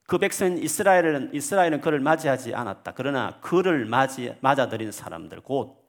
그 0.07 0.17
백성 0.17 0.57
이스라엘은 0.57 1.33
이스라엘은 1.33 1.81
그를 1.81 1.99
맞이하지 1.99 2.55
않았다. 2.55 2.93
그러나 2.93 3.39
그를 3.41 3.85
맞이 3.85 4.33
맞아들인 4.41 4.91
사람들 4.91 5.41
곧 5.41 5.87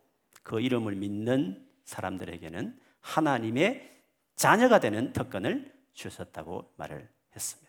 그 0.48 0.60
이름을 0.60 0.96
믿는 0.96 1.62
사람들에게는 1.84 2.80
하나님의 3.00 4.02
자녀가 4.34 4.80
되는 4.80 5.12
특권을 5.12 5.70
주셨다고 5.92 6.72
말을 6.76 7.06
했습니다. 7.36 7.67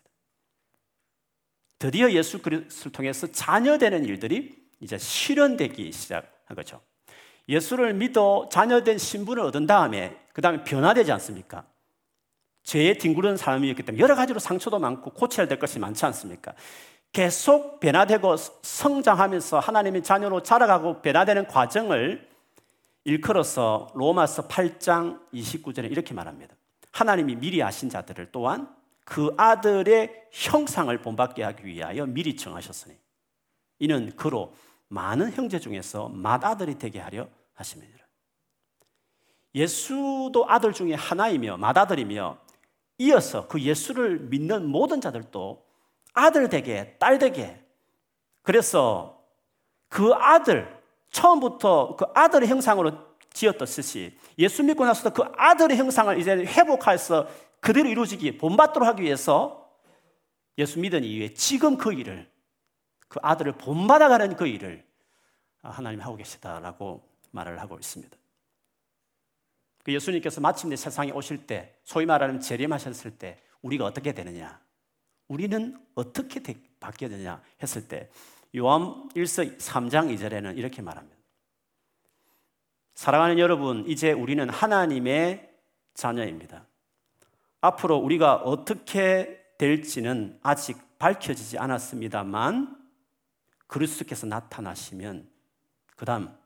드디어 1.80 2.10
예수 2.12 2.42
그리스도를 2.42 2.92
통해서 2.92 3.26
자녀 3.32 3.78
되는 3.78 4.04
일들이 4.04 4.54
이제 4.80 4.98
실현되기 4.98 5.90
시작한 5.92 6.54
거죠. 6.54 6.80
예수를 7.48 7.94
믿어 7.94 8.50
자녀된 8.52 8.98
신분을 8.98 9.42
얻은 9.44 9.66
다음에 9.66 10.14
그 10.34 10.42
다음에 10.42 10.62
변화되지 10.62 11.10
않습니까? 11.12 11.64
죄에 12.64 12.98
뒹구르는 12.98 13.38
사람이었기 13.38 13.82
때문에 13.82 14.02
여러 14.02 14.14
가지로 14.14 14.38
상처도 14.38 14.78
많고 14.78 15.12
고쳐야 15.12 15.48
될 15.48 15.58
것이 15.58 15.78
많지 15.78 16.04
않습니까? 16.04 16.52
계속 17.12 17.80
변화되고 17.80 18.36
성장하면서 18.36 19.58
하나님의 19.58 20.02
자녀로 20.02 20.42
자라가고 20.42 21.00
변화되는 21.00 21.46
과정을 21.46 22.28
일컬어서 23.04 23.90
로마서 23.94 24.48
8장 24.48 25.18
29절에 25.32 25.90
이렇게 25.90 26.12
말합니다. 26.12 26.54
하나님이 26.92 27.36
미리 27.36 27.62
아신 27.62 27.88
자들을 27.88 28.28
또한 28.32 28.68
그 29.04 29.34
아들의 29.36 30.28
형상을 30.30 30.96
본받게 31.00 31.42
하기 31.42 31.64
위하여 31.64 32.06
미리 32.06 32.36
정하셨으니 32.36 32.96
이는 33.80 34.14
그로 34.16 34.54
많은 34.88 35.32
형제 35.32 35.58
중에서 35.58 36.08
맏아들이 36.08 36.78
되게 36.78 37.00
하려 37.00 37.28
하심이니라. 37.54 38.00
예수도 39.54 40.46
아들 40.48 40.72
중에 40.72 40.94
하나이며 40.94 41.56
맏아들이며 41.56 42.38
이어서 42.98 43.48
그 43.48 43.60
예수를 43.60 44.20
믿는 44.20 44.66
모든 44.66 45.00
자들도 45.00 45.66
아들 46.12 46.48
되게 46.48 46.96
딸 46.98 47.18
되게 47.18 47.64
그래서 48.42 49.24
그 49.88 50.12
아들 50.14 50.80
처음부터 51.10 51.96
그 51.96 52.04
아들의 52.14 52.48
형상으로 52.48 52.92
지었듯이 53.32 54.16
예수 54.38 54.62
믿고 54.62 54.84
나서도 54.84 55.10
그 55.10 55.30
아들의 55.36 55.76
형상을 55.76 56.18
이제 56.18 56.32
회복해서 56.32 57.26
그대로 57.60 57.88
이루어지기 57.88 58.38
본받도록 58.38 58.88
하기 58.88 59.02
위해서 59.02 59.70
예수 60.58 60.78
믿은 60.80 61.04
이후에 61.04 61.34
지금 61.34 61.76
그 61.76 61.92
일을 61.92 62.30
그 63.08 63.18
아들을 63.22 63.52
본받아가는 63.52 64.36
그 64.36 64.46
일을 64.46 64.84
하나님 65.62 66.00
하고 66.00 66.16
계시다라고 66.16 67.06
말을 67.32 67.60
하고 67.60 67.76
있습니다. 67.76 68.16
그 69.82 69.92
예수님께서 69.92 70.40
마침내 70.40 70.76
세상에 70.76 71.10
오실 71.10 71.46
때 71.46 71.76
소위 71.84 72.06
말하는 72.06 72.40
재림하셨을 72.40 73.18
때 73.18 73.40
우리가 73.62 73.84
어떻게 73.84 74.12
되느냐? 74.12 74.60
우리는 75.28 75.78
어떻게 75.94 76.42
바뀌어야 76.80 77.10
되냐 77.10 77.42
했을 77.62 77.86
때 77.86 78.10
요한 78.56 79.08
1서 79.10 79.58
3장 79.58 80.14
2절에는 80.16 80.56
이렇게 80.58 80.82
말합니다. 80.82 81.16
사랑하는 82.94 83.38
여러분, 83.38 83.86
이제 83.86 84.12
우리는 84.12 84.48
하나님의 84.50 85.50
자녀입니다. 85.94 86.66
앞으로 87.60 87.96
우리가 87.96 88.36
어떻게 88.36 89.40
될지는 89.58 90.38
아직 90.42 90.78
밝혀지지 90.98 91.58
않았습니다만 91.58 92.78
그리스도께서 93.66 94.26
나타나시면 94.26 95.28
그다음 95.96 96.36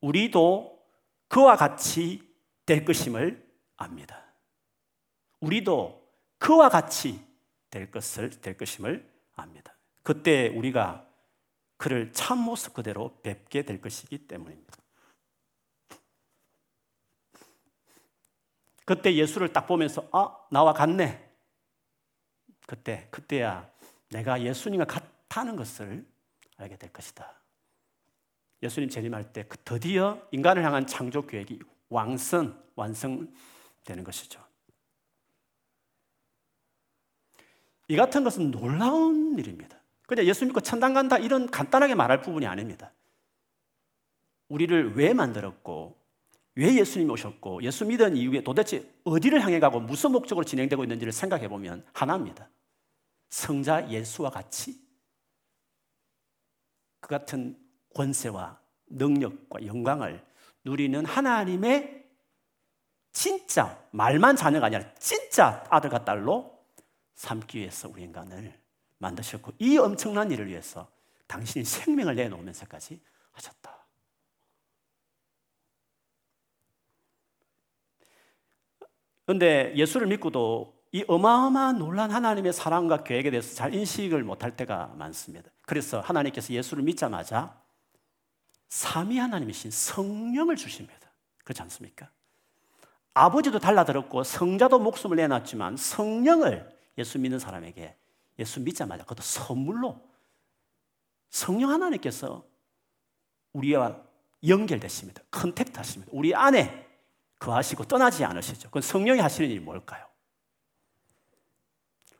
우리도 0.00 0.80
그와 1.28 1.56
같이 1.56 2.28
될 2.66 2.84
것임을 2.84 3.48
압니다. 3.76 4.24
우리도 5.40 6.00
그와 6.38 6.68
같이 6.68 7.24
될 7.70 7.90
것을 7.90 8.30
될 8.40 8.56
것임을 8.56 9.08
압니다. 9.36 9.74
그때 10.02 10.48
우리가 10.48 11.06
그를 11.76 12.12
참 12.12 12.38
모습 12.38 12.74
그대로 12.74 13.16
뵙게 13.22 13.62
될 13.62 13.80
것이기 13.80 14.26
때문입니다. 14.26 14.79
그때 18.90 19.14
예수를 19.14 19.52
딱 19.52 19.68
보면서 19.68 20.08
아 20.10 20.36
나와 20.50 20.72
같네. 20.72 21.30
그때 22.66 23.06
그때야 23.12 23.70
내가 24.08 24.42
예수님과 24.42 24.84
같다는 24.84 25.54
것을 25.54 26.04
알게 26.56 26.76
될 26.76 26.92
것이다. 26.92 27.32
예수님 28.64 28.88
재림할 28.88 29.32
때그 29.32 29.58
드디어 29.58 30.20
인간을 30.32 30.64
향한 30.64 30.88
창조 30.88 31.24
계획이 31.24 31.60
왕성 31.88 32.60
완성되는 32.74 34.02
것이죠. 34.02 34.44
이 37.86 37.94
같은 37.94 38.24
것은 38.24 38.50
놀라운 38.50 39.38
일입니다. 39.38 39.78
그냥 40.08 40.26
예수 40.26 40.44
믿고 40.44 40.58
천당 40.62 40.94
간다 40.94 41.16
이런 41.16 41.48
간단하게 41.48 41.94
말할 41.94 42.22
부분이 42.22 42.44
아닙니다. 42.44 42.90
우리를 44.48 44.96
왜 44.96 45.14
만들었고 45.14 45.99
왜 46.56 46.74
예수님이 46.76 47.10
오셨고 47.12 47.62
예수 47.62 47.84
믿은 47.84 48.16
이후에 48.16 48.42
도대체 48.42 48.88
어디를 49.04 49.40
향해 49.42 49.60
가고 49.60 49.80
무슨 49.80 50.12
목적으로 50.12 50.44
진행되고 50.44 50.82
있는지를 50.82 51.12
생각해 51.12 51.48
보면 51.48 51.86
하나입니다. 51.92 52.48
성자 53.30 53.88
예수와 53.90 54.30
같이 54.30 54.80
그 57.00 57.08
같은 57.08 57.58
권세와 57.94 58.60
능력과 58.86 59.64
영광을 59.66 60.24
누리는 60.64 61.04
하나님의 61.04 62.04
진짜 63.12 63.82
말만 63.92 64.36
자녀가 64.36 64.66
아니라 64.66 64.92
진짜 64.94 65.64
아들과 65.70 66.04
딸로 66.04 66.58
삼기 67.14 67.58
위해서 67.58 67.88
우리 67.88 68.02
인간을 68.02 68.58
만드셨고 68.98 69.52
이 69.58 69.78
엄청난 69.78 70.30
일을 70.30 70.48
위해서 70.48 70.90
당신이 71.26 71.64
생명을 71.64 72.14
내놓으면서까지 72.16 73.00
하셨다. 73.32 73.79
그런데 79.30 79.72
예수를 79.76 80.08
믿고도 80.08 80.74
이 80.90 81.04
어마어마한 81.06 81.78
놀란 81.78 82.10
하나님의 82.10 82.52
사랑과 82.52 83.04
계획에 83.04 83.30
대해서 83.30 83.54
잘 83.54 83.72
인식을 83.72 84.24
못할 84.24 84.56
때가 84.56 84.92
많습니다. 84.96 85.48
그래서 85.66 86.00
하나님께서 86.00 86.52
예수를 86.52 86.82
믿자마자 86.82 87.56
삼위 88.70 89.18
하나님이신 89.18 89.70
성령을 89.70 90.56
주십니다. 90.56 91.12
그렇지 91.44 91.62
않습니까? 91.62 92.10
아버지도 93.14 93.60
달라들었고 93.60 94.24
성자도 94.24 94.80
목숨을 94.80 95.16
내놨지만 95.18 95.76
성령을 95.76 96.68
예수 96.98 97.20
믿는 97.20 97.38
사람에게 97.38 97.96
예수 98.40 98.58
믿자마자 98.58 99.04
그것도 99.04 99.22
선물로 99.22 100.00
성령 101.28 101.70
하나님께서 101.70 102.44
우리와 103.52 103.96
연결되십니다. 104.44 105.22
contact 105.30 105.76
하십니다. 105.76 106.10
우리 106.12 106.34
안에 106.34 106.89
거하시고 107.40 107.84
떠나지 107.84 108.24
않으시죠. 108.24 108.68
그건 108.68 108.82
성령이 108.82 109.18
하시는 109.20 109.50
일이 109.50 109.58
뭘까요? 109.58 110.06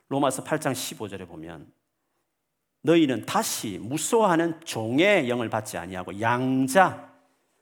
로마서 0.09 0.43
8장 0.43 0.73
15절에 0.73 1.27
보면 1.27 1.71
너희는 2.81 3.25
다시 3.25 3.77
무소하는 3.77 4.59
종의 4.65 5.29
영을 5.29 5.49
받지 5.49 5.77
아니하고 5.77 6.19
양자 6.19 7.09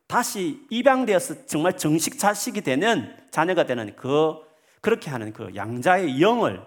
다시 0.07 0.65
입양되어서 0.71 1.45
정말 1.45 1.77
정식 1.77 2.17
자식이 2.17 2.61
되는 2.61 3.15
자녀가 3.29 3.65
되는 3.65 3.95
그 3.95 4.43
그렇게 4.81 5.11
하는 5.11 5.33
그 5.33 5.53
양자의 5.53 6.19
영을 6.21 6.65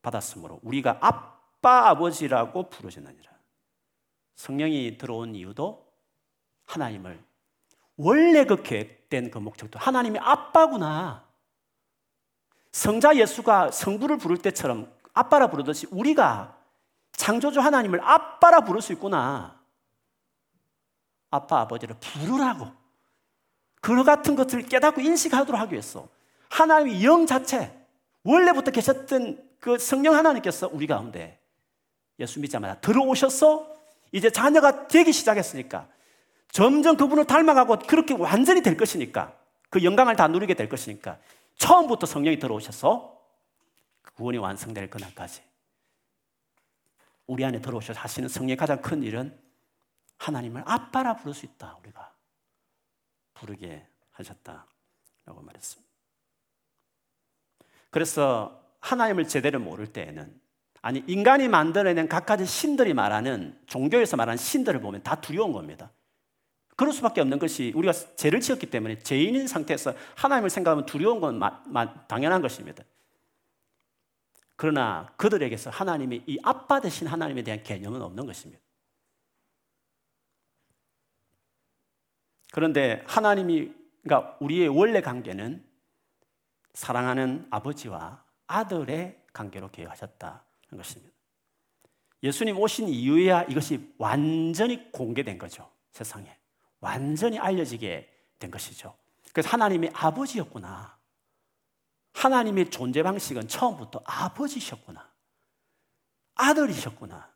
받았으므로 0.00 0.60
우리가 0.62 0.98
아빠 1.00 1.90
아버지라고 1.90 2.70
부르짖느니라. 2.70 3.30
성령이 4.36 4.96
들어온 4.96 5.34
이유도 5.34 5.86
하나님을 6.64 7.22
원래 7.96 8.44
그 8.44 8.62
계획된 8.62 9.30
그 9.30 9.38
목적도 9.38 9.78
하나님이 9.78 10.18
아빠구나. 10.18 11.24
성자 12.72 13.16
예수가 13.16 13.70
성부를 13.70 14.16
부를 14.18 14.38
때처럼 14.38 14.90
아빠라 15.12 15.48
부르듯이 15.48 15.86
우리가 15.90 16.56
창조주 17.12 17.60
하나님을 17.60 18.00
아빠라 18.02 18.60
부를 18.62 18.80
수 18.80 18.92
있구나. 18.92 19.60
아빠, 21.30 21.60
아버지를 21.60 21.96
부르라고. 22.00 22.68
그와 23.80 24.04
같은 24.04 24.36
것들을 24.36 24.66
깨닫고 24.66 25.00
인식하도록 25.00 25.60
하기 25.60 25.72
위해서 25.72 26.08
하나님의 26.48 27.04
영 27.04 27.26
자체, 27.26 27.86
원래부터 28.24 28.70
계셨던 28.70 29.50
그 29.58 29.78
성령 29.78 30.14
하나님께서 30.14 30.68
우리 30.72 30.86
가운데 30.86 31.40
예수 32.18 32.40
믿자마자 32.40 32.80
들어오셔서 32.80 33.74
이제 34.12 34.30
자녀가 34.30 34.86
되기 34.88 35.12
시작했으니까 35.12 35.88
점점 36.52 36.98
그분을 36.98 37.24
닮아가고 37.24 37.78
그렇게 37.88 38.14
완전히 38.14 38.62
될 38.62 38.76
것이니까 38.76 39.34
그 39.70 39.82
영광을 39.82 40.16
다 40.16 40.28
누리게 40.28 40.52
될 40.54 40.68
것이니까 40.68 41.18
처음부터 41.56 42.06
성령이 42.06 42.38
들어오셔서 42.38 43.20
구원이 44.14 44.36
완성될 44.36 44.90
그날까지 44.90 45.42
우리 47.26 47.44
안에 47.44 47.62
들어오셔서 47.62 47.98
하시는 47.98 48.28
성령의 48.28 48.56
가장 48.56 48.82
큰 48.82 49.02
일은 49.02 49.36
하나님을 50.18 50.62
아빠라 50.66 51.16
부를 51.16 51.32
수 51.32 51.46
있다. 51.46 51.78
우리가 51.82 52.12
부르게 53.32 53.86
하셨다라고 54.10 55.40
말했습니다. 55.40 55.90
그래서 57.88 58.62
하나님을 58.80 59.26
제대로 59.26 59.58
모를 59.58 59.86
때에는 59.86 60.38
아니 60.82 61.02
인간이 61.06 61.48
만들어낸 61.48 62.08
각가지 62.08 62.44
신들이 62.44 62.92
말하는 62.92 63.58
종교에서 63.66 64.18
말하는 64.18 64.36
신들을 64.36 64.80
보면 64.82 65.02
다 65.02 65.18
두려운 65.20 65.52
겁니다. 65.52 65.90
그럴 66.82 66.92
수밖에 66.92 67.20
없는 67.20 67.38
것이 67.38 67.72
우리가 67.76 67.92
죄를 67.92 68.40
지었기 68.40 68.66
때문에 68.66 68.98
죄인인 68.98 69.46
상태에서 69.46 69.94
하나님을 70.16 70.50
생각하면 70.50 70.84
두려운 70.84 71.20
건 71.20 71.38
마, 71.38 71.62
마, 71.66 72.06
당연한 72.08 72.42
것입니다. 72.42 72.82
그러나 74.56 75.12
그들에게서 75.16 75.70
하나님이 75.70 76.24
이 76.26 76.40
아빠 76.42 76.80
대신 76.80 77.06
하나님에 77.06 77.44
대한 77.44 77.62
개념은 77.62 78.02
없는 78.02 78.26
것입니다. 78.26 78.60
그런데 82.52 83.04
하나님이 83.06 83.72
그러니까 84.02 84.36
우리의 84.40 84.66
원래 84.66 85.00
관계는 85.00 85.64
사랑하는 86.74 87.46
아버지와 87.50 88.24
아들의 88.48 89.22
관계로 89.32 89.70
계획하셨다는 89.70 90.40
것입니다. 90.76 91.14
예수님 92.24 92.58
오신 92.58 92.88
이후에야 92.88 93.44
이것이 93.44 93.94
완전히 93.98 94.90
공개된 94.90 95.38
거죠. 95.38 95.70
세상에. 95.92 96.41
완전히 96.82 97.38
알려지게 97.38 98.10
된 98.38 98.50
것이죠. 98.50 98.94
그래서 99.32 99.48
하나님이 99.48 99.90
아버지였구나. 99.94 100.98
하나님의 102.12 102.70
존재 102.70 103.02
방식은 103.02 103.48
처음부터 103.48 104.02
아버지셨구나. 104.04 105.10
아들이셨구나. 106.34 107.32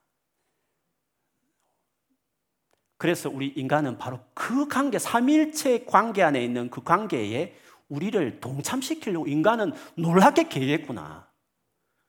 그래서 2.99 3.31
우리 3.31 3.49
인간은 3.49 3.99
바로 3.99 4.21
그 4.35 4.67
관계, 4.69 4.99
삼일체 4.99 5.85
관계 5.85 6.23
안에 6.23 6.43
있는 6.43 6.69
그 6.69 6.83
관계에 6.83 7.57
우리를 7.89 8.41
동참시키려고 8.41 9.29
인간은 9.29 9.73
놀랍게 9.97 10.49
계획했구나. 10.49 11.31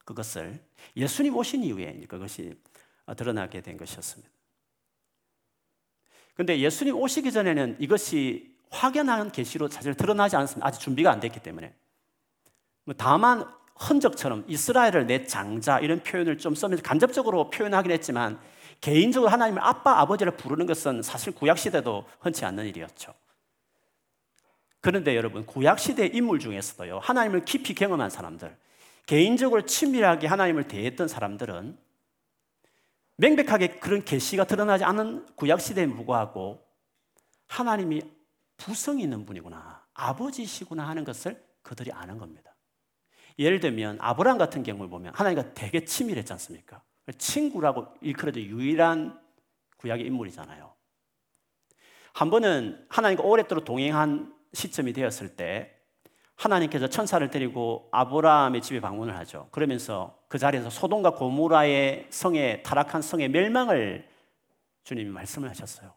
그것을 0.06 0.66
예수님 0.96 1.36
오신 1.36 1.64
이후에 1.64 2.02
그것이 2.08 2.60
드러나게 3.16 3.62
된 3.62 3.78
것이었습니다. 3.78 4.37
근데 6.38 6.60
예수님 6.60 6.96
오시기 6.96 7.32
전에는 7.32 7.78
이것이 7.80 8.56
확연한 8.70 9.32
계시로 9.32 9.68
사실 9.68 9.96
드러나지 9.96 10.36
않습니다. 10.36 10.68
아직 10.68 10.80
준비가 10.80 11.12
안 11.12 11.20
됐기 11.20 11.40
때문에. 11.40 11.74
뭐 12.84 12.94
다만 12.96 13.46
흔적처럼 13.76 14.46
이스라엘을 14.48 15.08
내 15.08 15.26
장자 15.26 15.80
이런 15.80 16.02
표현을 16.02 16.38
좀 16.38 16.54
쓰면서 16.54 16.84
간접적으로 16.84 17.50
표현하긴 17.50 17.92
했지만 17.92 18.40
개인적으로 18.82 19.32
하나님을 19.32 19.64
아빠 19.64 20.00
아버지를 20.00 20.38
부르는 20.38 20.68
것은 20.68 21.02
사실 21.02 21.34
구약 21.34 21.58
시대도 21.58 22.06
흔치 22.20 22.46
않는 22.46 22.68
일이었죠. 22.68 23.14
그런데 24.80 25.16
여러분 25.16 25.44
구약 25.46 25.80
시대 25.80 26.06
인물 26.06 26.40
중에서도요 26.40 27.00
하나님을 27.00 27.46
깊이 27.46 27.74
경험한 27.74 28.12
사람들, 28.12 28.56
개인적으로 29.08 29.64
친밀하게 29.66 30.28
하나님을 30.28 30.68
대했던 30.68 31.08
사람들은 31.08 31.78
명백하게 33.18 33.80
그런 33.80 34.04
계시가 34.04 34.46
드러나지 34.46 34.84
않은 34.84 35.26
구약 35.36 35.60
시대에 35.60 35.88
불구하고 35.88 36.64
하나님이 37.48 38.02
부성이 38.58 39.04
있는 39.04 39.26
분이구나, 39.26 39.86
아버지시구나 39.94 40.88
하는 40.88 41.04
것을 41.04 41.44
그들이 41.62 41.92
아는 41.92 42.18
겁니다. 42.18 42.56
예를 43.40 43.60
들면 43.60 43.98
아브라함 44.02 44.38
같은 44.38 44.64
경우를 44.64 44.90
보면 44.90 45.14
하나님과 45.14 45.54
되게 45.54 45.86
친밀했지 45.86 46.34
않습니까? 46.34 46.82
친구라고 47.18 47.88
일컬어져 48.02 48.42
유일한 48.42 49.20
구약의 49.78 50.06
인물이잖아요. 50.06 50.76
한 52.14 52.30
번은 52.32 52.88
하나님과 52.90 53.24
오랫도록 53.24 53.64
동행한 53.64 54.36
시점이 54.54 54.94
되었을 54.94 55.36
때 55.36 55.77
하나님께서 56.38 56.88
천사를 56.88 57.28
데리고 57.30 57.90
아브라함의 57.92 58.62
집에 58.62 58.80
방문을 58.80 59.16
하죠. 59.18 59.50
그러면서 59.52 60.18
그 60.28 60.38
자리에서 60.38 60.70
소돔과 60.70 61.12
고모라의 61.12 62.08
성에 62.10 62.62
타락한 62.62 63.02
성의 63.02 63.30
멸망을 63.30 64.08
주님이 64.84 65.10
말씀을 65.10 65.50
하셨어요. 65.50 65.94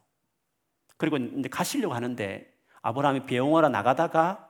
그리고 0.97 1.17
이제 1.17 1.47
가시려고 1.47 1.93
하는데 1.93 2.51
아브라함이 2.81 3.25
배웅하러 3.25 3.69
나가다가 3.69 4.49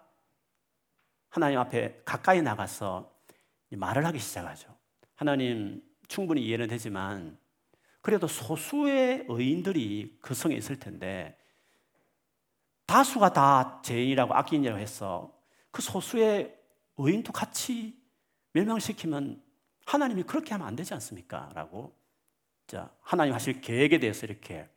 하나님 1.30 1.60
앞에 1.60 2.02
가까이 2.06 2.42
나가서 2.42 3.12
말을 3.70 4.06
하기 4.06 4.20
시작하죠. 4.20 4.70
하나님 5.16 5.82
충분히 6.08 6.46
이해는 6.46 6.68
되지만 6.68 7.38
그래도 8.02 8.28
소수의 8.28 9.26
의인들이 9.28 10.18
그 10.22 10.34
성에 10.34 10.56
있을 10.56 10.80
텐데 10.80 11.38
다수가 12.86 13.32
다 13.34 13.82
죄인이라고 13.84 14.34
악인이라고 14.34 14.80
해서 14.80 15.41
그 15.72 15.82
소수의 15.82 16.58
의인도 16.98 17.32
같이 17.32 18.00
멸망시키면 18.54 19.42
하나님이 19.86 20.24
그렇게 20.24 20.52
하면 20.52 20.68
안 20.68 20.76
되지 20.76 20.94
않습니까? 20.94 21.50
라고 21.54 21.96
자, 22.68 22.94
하나님 23.02 23.34
하실 23.34 23.62
계획에 23.62 24.00
대해서 24.00 24.26
이렇게 24.26 24.70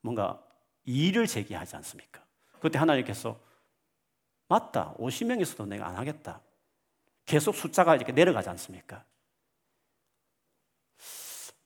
뭔가 0.00 0.42
이의를 0.84 1.26
제기하지 1.26 1.76
않습니까? 1.76 2.24
그때 2.60 2.78
하나님께서 2.78 3.38
맞다. 4.48 4.94
50명에서도 4.98 5.66
내가 5.66 5.88
안 5.88 5.96
하겠다. 5.96 6.40
계속 7.24 7.54
숫자가 7.54 7.96
이렇게 7.96 8.12
내려가지 8.12 8.48
않습니까? 8.50 9.04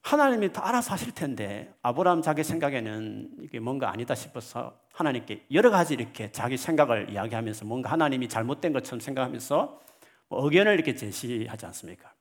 하나님이 0.07 0.53
다 0.53 0.69
알아서 0.69 0.93
하실 0.93 1.13
텐데 1.13 1.75
아브라함 1.83 2.23
자기 2.23 2.45
생각에는 2.45 3.39
이게 3.41 3.59
뭔가 3.59 3.91
아니다 3.91 4.15
싶어서 4.15 4.79
하나님께 4.93 5.47
여러 5.51 5.69
가지 5.69 5.95
이렇게 5.95 6.31
자기 6.31 6.57
생각을 6.57 7.11
이야기하면서 7.11 7.65
뭔가 7.65 7.91
하나님이 7.91 8.29
잘못된 8.29 8.73
것처럼 8.73 9.01
생각하면서 9.01 9.81
뭐 10.29 10.45
의견을 10.45 10.75
이렇게 10.75 10.95
제시하지 10.95 11.67
않습니까? 11.67 12.15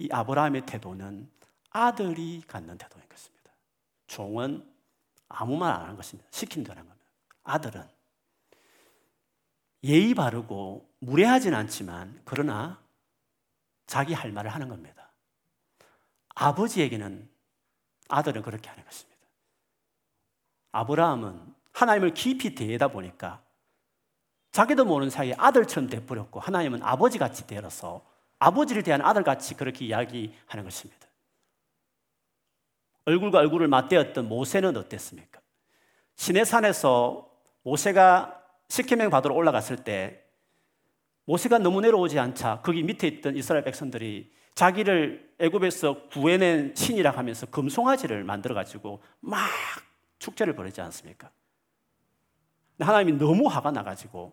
이 0.00 0.08
아브라함의 0.12 0.66
태도는 0.66 1.30
아들이 1.70 2.42
갖는 2.46 2.76
태도인 2.76 3.08
것입니다. 3.08 3.50
종은 4.06 4.70
아무 5.30 5.56
말 5.56 5.74
안 5.74 5.80
하는 5.80 5.96
것입니다. 5.96 6.28
시킨다는 6.30 6.82
겁니다. 6.82 7.06
아들은 7.44 7.82
예의 9.84 10.12
바르고 10.12 10.86
무례하진 10.98 11.54
않지만 11.54 12.20
그러나 12.26 12.82
자기 13.86 14.12
할 14.12 14.30
말을 14.30 14.50
하는 14.50 14.68
겁니다. 14.68 15.01
아버지에게는 16.34 17.28
아들은 18.08 18.42
그렇게 18.42 18.68
하는 18.68 18.84
것입니다. 18.84 19.20
아브라함은 20.72 21.54
하나님을 21.72 22.14
깊이 22.14 22.54
대하다 22.54 22.88
보니까 22.88 23.42
자기도 24.50 24.84
모르는 24.84 25.10
사이에 25.10 25.34
아들처럼 25.38 25.88
돼버렸고 25.88 26.40
하나님은 26.40 26.82
아버지같이 26.82 27.46
되어서 27.46 28.04
아버지를 28.38 28.82
대한 28.82 29.00
아들같이 29.00 29.54
그렇게 29.54 29.86
이야기하는 29.86 30.64
것입니다. 30.64 31.06
얼굴과 33.04 33.38
얼굴을 33.38 33.68
맞대었던 33.68 34.28
모세는 34.28 34.76
어땠습니까? 34.76 35.40
시내산에서 36.16 37.30
모세가 37.62 38.42
시케명 38.68 39.10
받으러 39.10 39.34
올라갔을 39.34 39.84
때 39.84 40.24
모세가 41.24 41.58
너무 41.58 41.80
내려오지 41.80 42.18
않자 42.18 42.60
거기 42.62 42.82
밑에 42.82 43.06
있던 43.06 43.36
이스라엘 43.36 43.64
백성들이 43.64 44.32
자기를 44.54 45.34
애굽에서 45.38 46.08
구해낸 46.08 46.74
신이라 46.74 47.10
하면서 47.10 47.46
금송아지를 47.46 48.24
만들어 48.24 48.54
가지고 48.54 49.02
막 49.20 49.48
축제를 50.18 50.54
벌이지 50.54 50.80
않습니까? 50.80 51.30
하나님이 52.78 53.18
너무 53.18 53.48
화가 53.48 53.70
나 53.70 53.82
가지고 53.82 54.32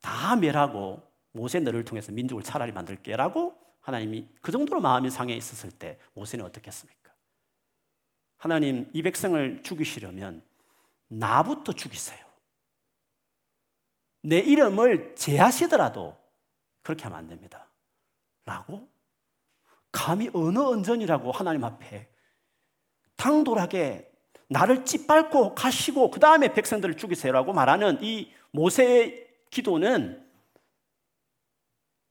다 0.00 0.36
멸하고 0.36 1.02
모세 1.32 1.60
너를 1.60 1.84
통해서 1.84 2.12
민족을 2.12 2.42
차라리 2.42 2.72
만들게라고 2.72 3.56
하나님이 3.80 4.28
그 4.40 4.52
정도로 4.52 4.80
마음이 4.80 5.10
상해 5.10 5.34
있었을 5.34 5.70
때 5.70 5.98
모세는 6.14 6.44
어떻게 6.44 6.68
했습니까? 6.68 7.12
하나님 8.36 8.88
이 8.92 9.02
백성을 9.02 9.62
죽이시려면 9.62 10.42
나부터 11.08 11.72
죽이세요. 11.72 12.26
내 14.22 14.38
이름을 14.38 15.14
제하시더라도 15.16 16.16
그렇게 16.82 17.04
하면 17.04 17.18
안 17.18 17.28
됩니다. 17.28 17.66
라고 18.44 18.88
감히 19.92 20.30
어느 20.32 20.58
언전이라고 20.58 21.32
하나님 21.32 21.64
앞에 21.64 22.08
당돌하게 23.16 24.10
나를 24.48 24.84
찌밟고 24.84 25.54
가시고 25.54 26.10
그 26.10 26.20
다음에 26.20 26.52
백성들을 26.52 26.96
죽이세요라고 26.96 27.52
말하는 27.52 27.98
이 28.02 28.32
모세의 28.50 29.26
기도는 29.50 30.24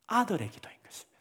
아들의 0.08 0.50
기도인 0.50 0.76
것입니다. 0.84 1.20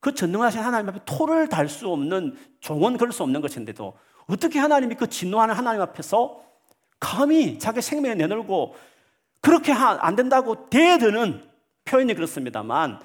그 0.00 0.14
전능하신 0.14 0.60
하나님 0.60 0.88
앞에 0.90 1.00
토를 1.04 1.48
달 1.48 1.68
수 1.68 1.88
없는 1.90 2.36
종은 2.60 2.96
그럴 2.96 3.12
수 3.12 3.22
없는 3.22 3.40
것인데도 3.40 3.98
어떻게 4.26 4.58
하나님이 4.58 4.94
그 4.96 5.08
진노하는 5.08 5.54
하나님 5.54 5.80
앞에서 5.82 6.42
감히 6.98 7.58
자기 7.58 7.82
생명을 7.82 8.18
내놓고 8.18 8.74
그렇게 9.40 9.72
안 9.72 10.16
된다고 10.16 10.68
대드는 10.68 11.48
표현이 11.84 12.14
그렇습니다만 12.14 13.00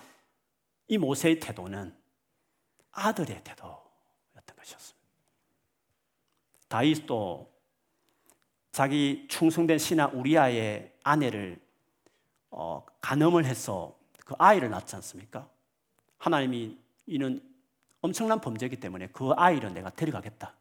이 0.91 0.97
모세의 0.97 1.39
태도는 1.39 1.95
아들의 2.91 3.45
태도였던 3.45 4.57
것이었습니다. 4.57 5.07
다윗도 6.67 7.49
자기 8.73 9.25
충성된 9.29 9.77
신하 9.77 10.07
우리아의 10.07 10.93
아내를 11.03 11.61
어, 12.49 12.85
간음을 12.99 13.45
해서 13.45 13.97
그 14.25 14.35
아이를 14.37 14.69
낳지 14.69 14.93
않습니까? 14.97 15.49
하나님이 16.17 16.77
이는 17.05 17.41
엄청난 18.01 18.41
범죄이기 18.41 18.75
때문에 18.81 19.07
그 19.13 19.31
아이를 19.37 19.73
내가 19.73 19.91
데려가겠다. 19.91 20.53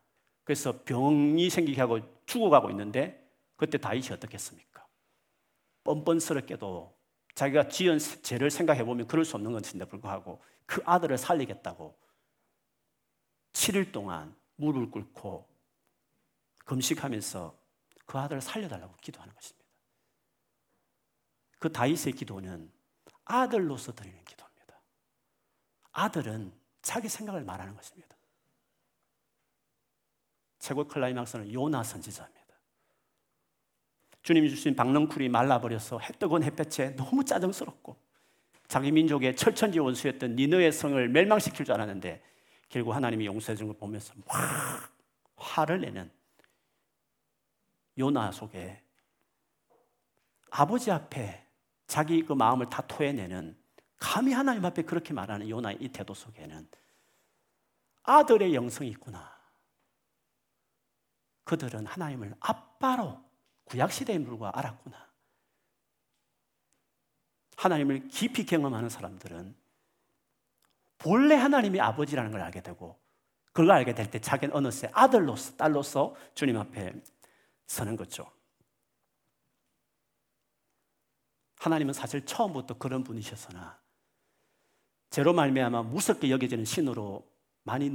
그래서 0.44 0.80
병이 0.84 1.50
생기게 1.50 1.80
하고 1.80 1.98
죽어가고 2.26 2.70
있는데 2.70 3.28
그때 3.56 3.78
다윗이 3.78 4.10
어떻게 4.12 4.34
했습니까? 4.34 4.86
뻔뻔스럽게도 5.82 6.99
자기가 7.40 7.68
지은 7.68 7.98
죄를 7.98 8.50
생각해 8.50 8.84
보면 8.84 9.06
그럴 9.06 9.24
수 9.24 9.34
없는 9.34 9.52
것인데 9.52 9.86
불구하고 9.86 10.42
그 10.66 10.82
아들을 10.84 11.16
살리겠다고 11.16 11.98
7일 13.54 13.92
동안 13.92 14.36
무릎을 14.56 14.90
꿇고 14.90 15.48
금식하면서 16.66 17.58
그 18.04 18.18
아들을 18.18 18.42
살려달라고 18.42 18.94
기도하는 18.96 19.34
것입니다. 19.34 19.66
그 21.58 21.72
다윗의 21.72 22.12
기도는 22.12 22.70
아들로서 23.24 23.94
드리는 23.94 24.22
기도입니다. 24.26 24.78
아들은 25.92 26.52
자기 26.82 27.08
생각을 27.08 27.42
말하는 27.42 27.74
것입니다. 27.74 28.18
최고 30.58 30.86
클라이막스는 30.86 31.54
요나 31.54 31.84
선지자입니다. 31.84 32.39
주님이 34.22 34.50
주신 34.50 34.76
박넝쿨이 34.76 35.28
말라버려서 35.28 35.98
해 36.00 36.12
뜨거운 36.18 36.42
햇볕에 36.42 36.96
너무 36.96 37.24
짜증스럽고 37.24 37.96
자기 38.68 38.92
민족의 38.92 39.34
철천지 39.36 39.78
원수였던 39.78 40.36
니느의 40.36 40.72
성을 40.72 41.08
멸망시킬 41.08 41.64
줄 41.64 41.74
알았는데 41.74 42.22
결국 42.68 42.92
하나님이 42.92 43.26
용서해 43.26 43.56
준 43.56 43.66
걸 43.66 43.76
보면서 43.76 44.14
막 44.26 44.94
화를 45.36 45.80
내는 45.80 46.10
요나 47.98 48.30
속에 48.30 48.82
아버지 50.50 50.90
앞에 50.90 51.46
자기 51.86 52.22
그 52.24 52.32
마음을 52.32 52.68
다 52.70 52.82
토해내는 52.86 53.56
감히 53.98 54.32
하나님 54.32 54.64
앞에 54.64 54.82
그렇게 54.82 55.12
말하는 55.12 55.48
요나의 55.48 55.78
이 55.80 55.88
태도 55.88 56.14
속에는 56.14 56.68
아들의 58.02 58.54
영성이 58.54 58.90
있구나. 58.90 59.38
그들은 61.44 61.86
하나님을 61.86 62.34
아빠로 62.40 63.20
구약시대의 63.70 64.18
물과 64.18 64.50
알았구나. 64.54 65.08
하나님을 67.56 68.08
깊이 68.08 68.44
경험하는 68.44 68.88
사람들은 68.88 69.54
본래 70.98 71.34
하나님이 71.34 71.80
아버지라는 71.80 72.32
걸 72.32 72.40
알게 72.40 72.62
되고 72.62 72.98
그걸 73.52 73.70
알게 73.72 73.94
될 73.94 74.10
때 74.10 74.20
자기는 74.20 74.54
어느새 74.54 74.90
아들로서 74.92 75.56
딸로서 75.56 76.16
주님 76.34 76.56
앞에 76.56 76.92
서는 77.66 77.96
거죠. 77.96 78.30
하나님은 81.58 81.92
사실 81.92 82.24
처음부터 82.24 82.78
그런 82.78 83.04
분이셨으나 83.04 83.78
제로 85.10 85.32
말미암아 85.32 85.82
무섭게 85.82 86.30
여겨지는 86.30 86.64
신으로 86.64 87.28
많이 87.62 87.94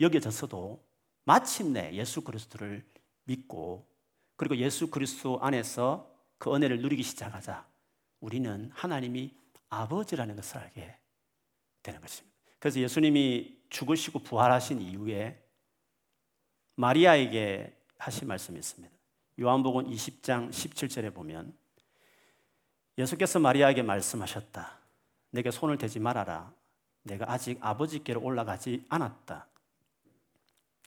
여겨졌어도 0.00 0.82
마침내 1.24 1.92
예수 1.92 2.22
그리스도를 2.22 2.84
믿고 3.24 3.91
그리고 4.42 4.56
예수 4.56 4.90
그리스도 4.90 5.38
안에서 5.40 6.12
그 6.36 6.52
은혜를 6.52 6.82
누리기 6.82 7.04
시작하자 7.04 7.64
우리는 8.18 8.72
하나님이 8.74 9.32
아버지라는 9.68 10.34
것을 10.34 10.58
알게 10.58 10.96
되는 11.80 12.00
것입니다. 12.00 12.36
그래서 12.58 12.80
예수님이 12.80 13.56
죽으시고 13.70 14.18
부활하신 14.18 14.80
이후에 14.80 15.40
마리아에게 16.74 17.72
하신 17.98 18.26
말씀이 18.26 18.58
있습니다. 18.58 18.92
요한복음 19.38 19.88
20장 19.88 20.50
17절에 20.50 21.14
보면 21.14 21.56
예수께서 22.98 23.38
마리아에게 23.38 23.82
말씀하셨다. 23.82 24.76
내게 25.30 25.52
손을 25.52 25.78
대지 25.78 26.00
말아라. 26.00 26.52
내가 27.04 27.30
아직 27.30 27.58
아버지께로 27.60 28.20
올라가지 28.20 28.84
않았다. 28.88 29.46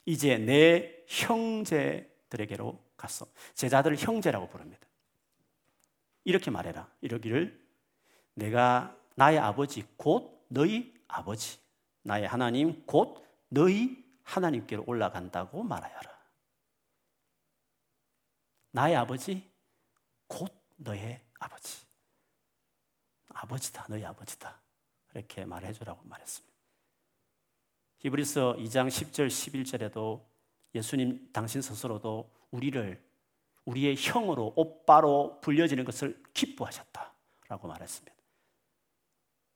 이제 0.06 0.38
내 0.40 1.06
형제들에게로 1.08 2.85
갔어. 2.98 3.28
제자들을 3.54 3.98
형제라고 3.98 4.48
부릅니다. 4.48 4.88
이렇게 6.24 6.52
말해라. 6.52 6.90
이러기를 7.02 7.64
내가 8.34 8.98
나의 9.16 9.40
아버지 9.40 9.86
곧 9.98 10.46
너희 10.50 10.94
아버지 11.08 11.60
나의 12.02 12.28
하나님 12.28 12.86
곧 12.86 13.26
너희 13.50 14.04
하나님께로 14.24 14.84
올라간다고 14.86 15.64
말하여라. 15.64 16.16
나의 18.72 18.96
아버지 18.96 19.50
곧 20.28 20.52
너의 20.76 21.22
아버지. 21.40 21.86
아버지다. 23.30 23.86
너희 23.88 24.04
아버지다. 24.04 24.60
이렇게 25.14 25.46
말해 25.46 25.72
주라고 25.72 26.02
말했습니다. 26.04 26.56
히브리서 28.00 28.56
2장 28.60 28.88
10절 28.88 29.28
11절에도 29.28 30.24
예수님 30.74 31.30
당신 31.32 31.62
스스로도 31.62 32.30
우리를 32.52 33.04
우리의 33.66 33.96
형으로 33.98 34.54
오빠로 34.56 35.40
불려지는 35.42 35.86
것을 35.86 36.22
기뻐하셨다라고 36.34 37.68
말했습니다. 37.68 38.16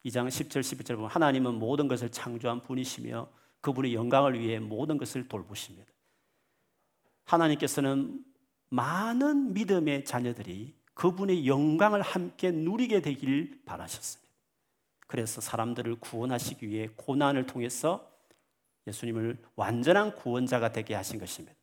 2장 0.06 0.28
10절 0.28 0.62
11절 0.62 0.96
보면 0.96 1.10
하나님은 1.10 1.56
모든 1.56 1.88
것을 1.88 2.10
창조한 2.10 2.64
분이시며 2.64 3.30
그분의 3.62 3.94
영광을 3.94 4.40
위해 4.40 4.60
모든 4.60 4.98
것을 4.98 5.28
돌보십니다. 5.28 5.92
하나님께서는 7.26 8.24
많은 8.70 9.54
믿음의 9.54 10.06
자녀들이 10.06 10.74
그분의 10.94 11.48
영광을 11.48 12.02
함께 12.02 12.52
누리게 12.52 13.02
되길 13.02 13.62
바라셨습니다. 13.66 14.30
그래서 15.08 15.42
사람들을 15.42 15.96
구원하시기 15.96 16.68
위해 16.68 16.90
고난을 16.96 17.46
통해서 17.46 18.10
예수님을 18.88 19.38
완전한 19.56 20.16
구원자가 20.16 20.72
되게 20.72 20.94
하신 20.96 21.20
것입니다. 21.20 21.59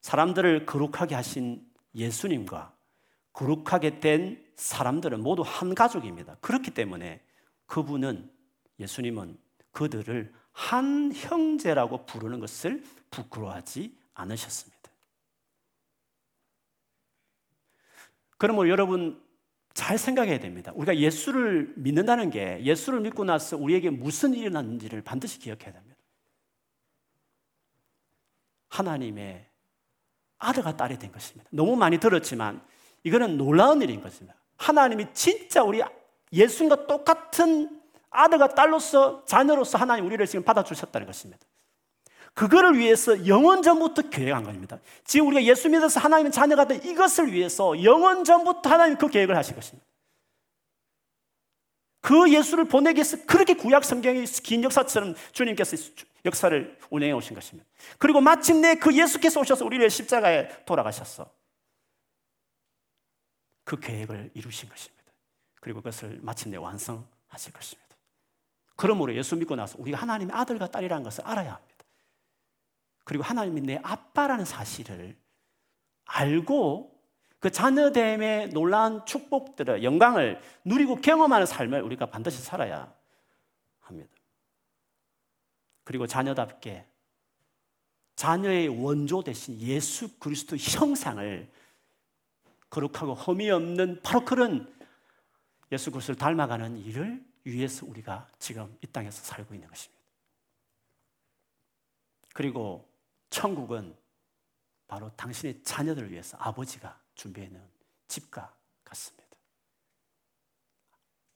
사람들을 0.00 0.66
거룩하게 0.66 1.14
하신 1.14 1.66
예수님과 1.94 2.74
거룩하게 3.32 4.00
된 4.00 4.44
사람들은 4.56 5.22
모두 5.22 5.42
한 5.44 5.74
가족입니다. 5.74 6.36
그렇기 6.40 6.72
때문에 6.72 7.22
그분은 7.66 8.30
예수님은 8.78 9.38
그들을 9.70 10.32
한 10.52 11.12
형제라고 11.14 12.06
부르는 12.06 12.40
것을 12.40 12.82
부끄러워하지 13.10 13.96
않으셨습니다. 14.14 14.80
그러므로 18.36 18.68
여러분 18.68 19.22
잘 19.74 19.98
생각해야 19.98 20.40
됩니다. 20.40 20.72
우리가 20.74 20.96
예수를 20.96 21.72
믿는다는 21.76 22.30
게 22.30 22.62
예수를 22.64 23.00
믿고 23.00 23.24
나서 23.24 23.56
우리에게 23.56 23.90
무슨 23.90 24.34
일이 24.34 24.50
났는지를 24.50 25.02
반드시 25.02 25.38
기억해야 25.38 25.72
됩니다. 25.72 25.96
하나님의 28.68 29.49
아들과 30.40 30.76
딸이 30.76 30.98
된 30.98 31.12
것입니다. 31.12 31.48
너무 31.52 31.76
많이 31.76 31.98
들었지만 31.98 32.60
이거는 33.04 33.36
놀라운 33.36 33.80
일인 33.80 34.02
것입니다. 34.02 34.34
하나님이 34.56 35.06
진짜 35.14 35.62
우리 35.62 35.80
예수님과 36.32 36.86
똑같은 36.86 37.80
아들과 38.10 38.48
딸로서 38.48 39.24
자녀로서 39.24 39.78
하나님 39.78 40.06
우리를 40.06 40.26
지금 40.26 40.44
받아주셨다는 40.44 41.06
것입니다. 41.06 41.40
그거를 42.34 42.78
위해서 42.78 43.26
영원 43.26 43.62
전부터 43.62 44.08
계획 44.10 44.34
한 44.34 44.44
겁니다. 44.44 44.78
지금 45.04 45.28
우리가 45.28 45.42
예수 45.44 45.68
믿어서 45.68 46.00
하나님의 46.00 46.32
자녀가 46.32 46.64
된 46.64 46.82
이것을 46.84 47.32
위해서 47.32 47.82
영원 47.82 48.24
전부터 48.24 48.70
하나님 48.70 48.96
그 48.96 49.08
계획을 49.08 49.36
하신 49.36 49.54
것입니다. 49.54 49.86
그 52.00 52.32
예수를 52.32 52.64
보내기 52.64 52.98
위해서 52.98 53.18
그렇게 53.26 53.54
구약 53.54 53.84
성경의 53.84 54.24
긴 54.42 54.64
역사처럼 54.64 55.14
주님께서 55.32 55.76
역사를 56.24 56.78
운행해 56.90 57.12
오신 57.12 57.34
것입니다. 57.34 57.68
그리고 57.98 58.20
마침내 58.20 58.74
그 58.74 58.96
예수께서 58.96 59.40
오셔서 59.40 59.64
우리를 59.64 59.88
십자가에 59.88 60.64
돌아가셨어. 60.64 61.30
그 63.64 63.78
계획을 63.78 64.32
이루신 64.34 64.68
것입니다. 64.68 65.12
그리고 65.60 65.80
그것을 65.80 66.18
마침내 66.22 66.56
완성하실 66.56 67.52
것입니다. 67.52 67.96
그러므로 68.76 69.14
예수 69.14 69.36
믿고 69.36 69.56
나서 69.56 69.76
우리가 69.78 69.98
하나님의 69.98 70.34
아들과 70.34 70.68
딸이라는 70.68 71.04
것을 71.04 71.26
알아야 71.26 71.54
합니다. 71.54 71.84
그리고 73.04 73.24
하나님이 73.24 73.60
내 73.60 73.80
아빠라는 73.82 74.44
사실을 74.44 75.16
알고 76.04 76.98
그 77.40 77.50
자녀됨의 77.50 78.50
놀라운 78.50 79.04
축복들을 79.06 79.82
영광을 79.82 80.40
누리고 80.64 80.96
경험하는 80.96 81.46
삶을 81.46 81.82
우리가 81.82 82.06
반드시 82.06 82.42
살아야 82.42 82.92
합니다. 83.80 84.10
그리고 85.90 86.06
자녀답게 86.06 86.86
자녀의 88.14 88.68
원조 88.68 89.24
대신 89.24 89.60
예수 89.60 90.20
그리스도 90.20 90.56
형상을 90.56 91.50
거룩하고 92.70 93.14
험이 93.14 93.50
없는 93.50 94.00
바로 94.00 94.24
그런 94.24 94.72
예수 95.72 95.90
그리스도를 95.90 96.16
닮아가는 96.16 96.78
일을 96.78 97.20
위해서 97.42 97.84
우리가 97.86 98.28
지금 98.38 98.72
이 98.80 98.86
땅에서 98.86 99.20
살고 99.24 99.52
있는 99.52 99.66
것입니다. 99.66 100.00
그리고 102.34 102.88
천국은 103.30 103.96
바로 104.86 105.10
당신의 105.16 105.64
자녀들을 105.64 106.12
위해서 106.12 106.36
아버지가 106.38 107.00
준비해 107.16 107.48
놓은 107.48 107.60
집과 108.06 108.54
같습니다. 108.84 109.19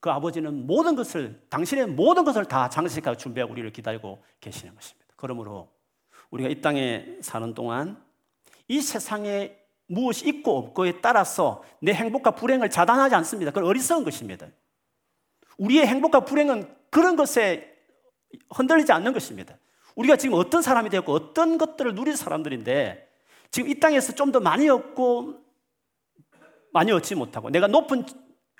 그 0.05 0.11
아버지는 0.11 0.67
모든 0.67 0.95
것을 0.95 1.41
당신의 1.49 1.87
모든 1.87 2.23
것을 2.25 2.45
다 2.45 2.69
장식하고 2.69 3.17
준비하고 3.17 3.53
우리를 3.53 3.71
기다리고 3.71 4.23
계시는 4.39 4.75
것입니다. 4.75 5.07
그러므로 5.15 5.71
우리가 6.29 6.47
이 6.47 6.61
땅에 6.61 7.17
사는 7.21 7.55
동안 7.55 7.99
이 8.67 8.81
세상에 8.81 9.57
무엇이 9.87 10.29
있고 10.29 10.59
없고에 10.59 11.01
따라서 11.01 11.63
내 11.81 11.91
행복과 11.91 12.35
불행을 12.35 12.69
자단하지 12.69 13.15
않습니다. 13.15 13.49
그건 13.49 13.67
어리석은 13.67 14.03
것입니다. 14.03 14.45
우리의 15.57 15.87
행복과 15.87 16.19
불행은 16.19 16.71
그런 16.91 17.15
것에 17.15 17.75
흔들리지 18.53 18.91
않는 18.91 19.11
것입니다. 19.11 19.57
우리가 19.95 20.17
지금 20.17 20.37
어떤 20.37 20.61
사람이 20.61 20.91
되었고 20.91 21.11
어떤 21.13 21.57
것들을 21.57 21.95
누린 21.95 22.15
사람들인데 22.15 23.09
지금 23.49 23.71
이 23.71 23.79
땅에서 23.79 24.13
좀 24.13 24.31
더 24.31 24.39
많이 24.39 24.69
얻고 24.69 25.43
많이 26.71 26.91
얻지 26.91 27.15
못하고 27.15 27.49
내가 27.49 27.65
높은 27.65 28.05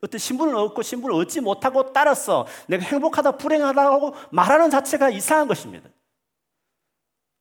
어떤 0.06 0.20
신분을 0.20 0.56
얻고 0.56 0.82
신분을 0.82 1.16
얻지 1.16 1.42
못하고 1.42 1.92
따라서 1.92 2.48
내가 2.68 2.86
행복하다 2.86 3.38
불행하다고 3.38 4.14
말하는 4.32 4.70
자체가 4.70 5.10
이상한 5.10 5.48
것입니다. 5.48 5.90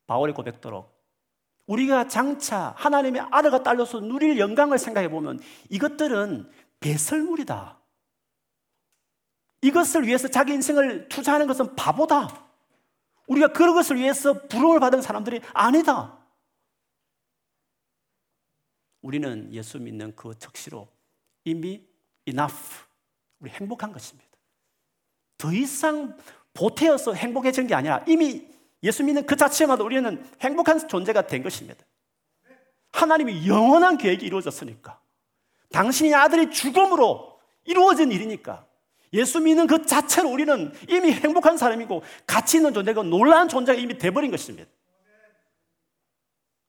바울의 0.07 0.35
고백도록 0.35 0.93
우리가 1.67 2.09
장차 2.09 2.75
하나님의 2.77 3.27
아들과 3.31 3.63
딸로서 3.63 4.01
누릴 4.01 4.39
영광을 4.39 4.79
생각해 4.79 5.09
보면 5.09 5.41
이것들은 5.71 6.51
배설물이다. 6.81 7.79
이것을 9.63 10.07
위해서 10.07 10.29
자기 10.29 10.53
인생을 10.53 11.09
투자하는 11.09 11.47
것은 11.47 11.75
바보다. 11.75 12.45
우리가 13.27 13.49
그런 13.49 13.75
것을 13.75 13.97
위해서 13.97 14.47
부름을 14.49 14.81
받은 14.81 15.01
사람들이 15.01 15.41
아니다. 15.55 16.19
우리는 19.01 19.53
예수 19.53 19.79
믿는 19.79 20.15
그 20.17 20.39
적시로 20.39 20.89
이미 21.45 21.87
enough. 22.29 22.85
우리 23.41 23.51
행복한 23.51 23.93
것입니다. 23.93 24.31
더 25.37 25.53
이상 25.53 26.17
보태어서 26.55 27.15
행복해진 27.15 27.67
게 27.67 27.75
아니라 27.75 28.05
이미 28.07 28.47
예수 28.83 29.03
믿는 29.03 29.27
그 29.27 29.37
자체마다 29.37 29.83
우리는 29.83 30.25
행복한 30.41 30.87
존재가 30.87 31.27
된 31.27 31.43
것입니다. 31.43 31.85
하나님이 32.93 33.49
영원한 33.49 33.99
계획이 33.99 34.25
이루어졌으니까. 34.25 35.01
당신의 35.73 36.15
아들의 36.15 36.51
죽음으로 36.51 37.41
이루어진 37.65 38.13
일이니까. 38.13 38.67
예수 39.13 39.41
믿는 39.41 39.67
그 39.67 39.85
자체로 39.87 40.31
우리는 40.31 40.73
이미 40.89 41.13
행복한 41.13 41.57
사람이고 41.57 42.03
가치 42.27 42.59
있는 42.59 42.75
존재고 42.75 43.05
놀라운 43.05 43.49
존재가 43.49 43.79
이미 43.79 43.97
돼버린 43.97 44.31
것입니다. 44.31 44.71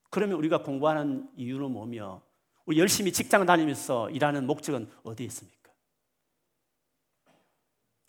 그러면 0.10 0.38
우리가 0.38 0.63
공부하는 0.63 1.28
이유는 1.36 1.72
뭐며 1.72 2.22
우리 2.65 2.80
열심히 2.80 3.12
직장 3.12 3.45
다니면서 3.45 4.10
일하는 4.10 4.45
목적은 4.47 4.91
어디에 5.04 5.25
있습니까? 5.28 5.71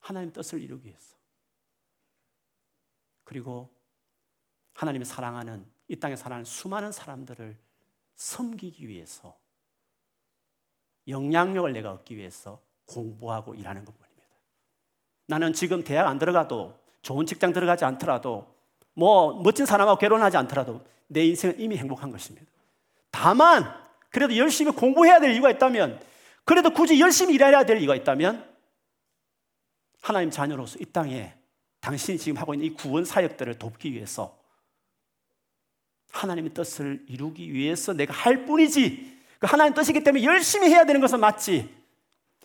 하나님 0.00 0.32
뜻을 0.32 0.62
이루기 0.62 0.88
위해서. 0.88 1.16
그리고 3.24 3.68
하나님이 4.74 5.04
사랑하는 5.04 5.66
이 5.88 5.96
땅에 5.96 6.16
사랑하는 6.16 6.44
수많은 6.44 6.92
사람들을 6.92 7.56
섬기기 8.14 8.88
위해서 8.88 9.36
영향력을 11.08 11.72
내가 11.72 11.92
얻기 11.92 12.16
위해서 12.16 12.60
공부하고 12.86 13.54
일하는 13.54 13.84
것뿐입니다. 13.84 14.26
나는 15.26 15.52
지금 15.52 15.84
대학 15.84 16.06
안 16.06 16.18
들어가도 16.18 16.78
좋은 17.02 17.26
직장 17.26 17.52
들어가지 17.52 17.84
않더라도 17.84 18.54
뭐 18.94 19.40
멋진 19.42 19.66
사람하고 19.66 19.98
결혼하지 19.98 20.36
않더라도 20.38 20.84
내 21.08 21.24
인생은 21.26 21.60
이미 21.60 21.76
행복한 21.76 22.10
것입니다. 22.10 22.46
다만 23.10 23.85
그래도 24.16 24.34
열심히 24.38 24.72
공부해야 24.72 25.20
될 25.20 25.32
이유가 25.32 25.50
있다면, 25.50 26.00
그래도 26.46 26.70
굳이 26.70 26.98
열심히 26.98 27.34
일해야 27.34 27.66
될 27.66 27.82
이유가 27.82 27.94
있다면, 27.94 28.50
하나님 30.00 30.30
자녀로서 30.30 30.78
이 30.80 30.86
땅에 30.86 31.34
당신이 31.80 32.16
지금 32.16 32.40
하고 32.40 32.54
있는 32.54 32.66
이 32.66 32.70
구원 32.72 33.04
사역들을 33.04 33.58
돕기 33.58 33.92
위해서 33.92 34.42
하나님의 36.12 36.54
뜻을 36.54 37.04
이루기 37.10 37.52
위해서 37.52 37.92
내가 37.92 38.14
할 38.14 38.46
뿐이지. 38.46 39.20
그 39.38 39.46
하나님 39.46 39.74
뜻이기 39.74 40.02
때문에 40.02 40.24
열심히 40.24 40.70
해야 40.70 40.86
되는 40.86 40.98
것은 41.02 41.20
맞지. 41.20 41.76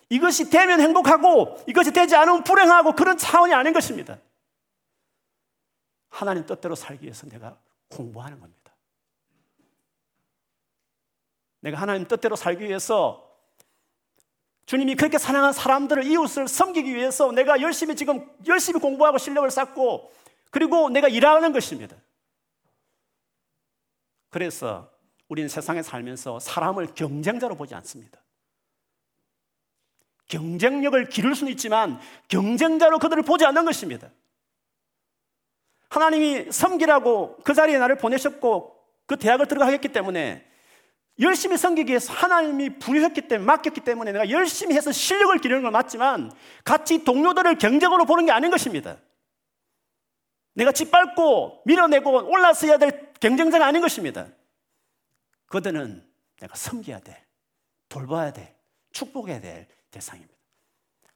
이것이 0.09 0.49
되면 0.49 0.81
행복하고 0.81 1.63
이것이 1.69 1.93
되지 1.93 2.17
않으면 2.17 2.43
불행하고 2.43 2.95
그런 2.95 3.17
차원이 3.17 3.53
아닌 3.53 3.71
것입니다. 3.71 4.19
하나님 6.09 6.45
뜻대로 6.45 6.75
살기 6.75 7.05
위해서 7.05 7.25
내가 7.27 7.57
공부하는 7.87 8.41
겁니다. 8.41 8.60
내가 11.61 11.79
하나님 11.79 12.07
뜻대로 12.07 12.35
살기 12.35 12.65
위해서 12.65 13.27
주님이 14.65 14.95
그렇게 14.95 15.17
사랑한 15.17 15.53
사람들을 15.53 16.03
이웃을 16.05 16.47
섬기기 16.47 16.93
위해서 16.95 17.31
내가 17.31 17.61
열심히 17.61 17.95
지금 17.95 18.29
열심히 18.47 18.79
공부하고 18.79 19.17
실력을 19.17 19.49
쌓고 19.49 20.11
그리고 20.49 20.89
내가 20.89 21.07
일하는 21.07 21.53
것입니다. 21.53 21.95
그래서 24.29 24.89
우리는 25.27 25.49
세상에 25.49 25.81
살면서 25.81 26.39
사람을 26.39 26.93
경쟁자로 26.95 27.55
보지 27.55 27.75
않습니다. 27.75 28.19
경쟁력을 30.27 31.09
기를 31.09 31.35
수는 31.35 31.51
있지만 31.53 31.99
경쟁자로 32.29 32.99
그들을 32.99 33.23
보지 33.23 33.45
않는 33.45 33.65
것입니다. 33.65 34.09
하나님이 35.89 36.51
섬기라고 36.51 37.37
그 37.43 37.53
자리에 37.53 37.77
나를 37.77 37.97
보내셨고 37.97 38.81
그 39.05 39.17
대학을 39.17 39.47
들어가겠기 39.47 39.89
때문에 39.89 40.49
열심히 41.21 41.55
섬기기 41.55 41.89
위해서 41.89 42.11
하나님이 42.13 42.79
부르셨기 42.79 43.27
때문에 43.27 43.45
맡겼기 43.45 43.81
때문에 43.81 44.11
내가 44.11 44.29
열심히 44.29 44.75
해서 44.75 44.91
실력을 44.91 45.37
기르는 45.37 45.61
건 45.61 45.71
맞지만 45.71 46.31
같이 46.63 47.03
동료들을 47.03 47.57
경쟁으로 47.59 48.05
보는 48.05 48.25
게 48.25 48.31
아닌 48.31 48.49
것입니다. 48.49 48.97
내가 50.53 50.71
짓밟고 50.71 51.61
밀어내고 51.65 52.29
올라서야 52.29 52.77
될 52.77 53.13
경쟁자가 53.19 53.65
아닌 53.65 53.81
것입니다. 53.81 54.27
그들은 55.45 56.03
내가 56.39 56.55
섬겨야 56.55 56.99
돼. 56.99 57.23
돌봐야 57.87 58.33
돼. 58.33 58.55
축복해야 58.91 59.39
될 59.39 59.67
대상입니다. 59.91 60.33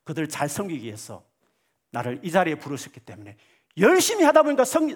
그들을 0.03 0.29
잘 0.29 0.47
섬기기 0.47 0.85
위해서 0.85 1.25
나를 1.89 2.19
이 2.21 2.29
자리에 2.29 2.55
부르셨기 2.55 2.99
때문에 2.99 3.37
열심히 3.79 4.23
하다 4.23 4.43
보니까 4.43 4.65
성, 4.65 4.87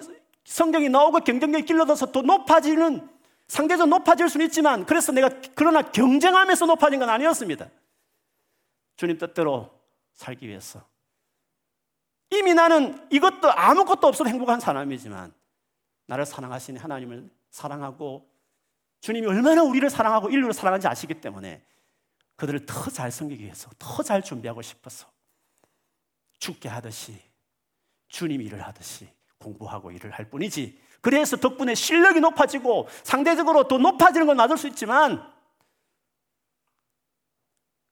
성경이 0.44 0.88
나오고 0.88 1.20
경쟁력이 1.20 1.64
길러져서 1.64 2.12
더 2.12 2.22
높아지는 2.22 3.08
상대적 3.50 3.88
높아질 3.88 4.28
수는 4.28 4.46
있지만 4.46 4.86
그래서 4.86 5.10
내가 5.10 5.28
그러나 5.56 5.82
경쟁하면서 5.82 6.66
높아진 6.66 7.00
건 7.00 7.10
아니었습니다. 7.10 7.68
주님 8.96 9.18
뜻대로 9.18 9.76
살기 10.12 10.46
위해서 10.46 10.86
이미 12.30 12.54
나는 12.54 13.08
이것도 13.10 13.50
아무것도 13.50 14.06
없어도 14.06 14.30
행복한 14.30 14.60
사람이지만 14.60 15.34
나를 16.06 16.26
사랑하시는 16.26 16.80
하나님을 16.80 17.28
사랑하고 17.50 18.30
주님이 19.00 19.26
얼마나 19.26 19.64
우리를 19.64 19.90
사랑하고 19.90 20.30
인류를 20.30 20.52
사랑하는지 20.52 20.86
아시기 20.86 21.14
때문에 21.14 21.64
그들을 22.36 22.66
더 22.66 22.88
잘 22.88 23.10
섬기기 23.10 23.42
위해서 23.42 23.68
더 23.80 24.04
잘 24.04 24.22
준비하고 24.22 24.62
싶어서 24.62 25.10
죽게 26.38 26.68
하듯이 26.68 27.20
주님 28.06 28.42
일을 28.42 28.64
하듯이 28.64 29.08
공부하고 29.38 29.90
일을 29.90 30.12
할 30.12 30.30
뿐이지 30.30 30.80
그래서 31.00 31.36
덕분에 31.36 31.74
실력이 31.74 32.20
높아지고 32.20 32.88
상대적으로 33.02 33.68
더 33.68 33.78
높아지는 33.78 34.26
건 34.26 34.36
맞을 34.36 34.56
수 34.56 34.66
있지만 34.68 35.22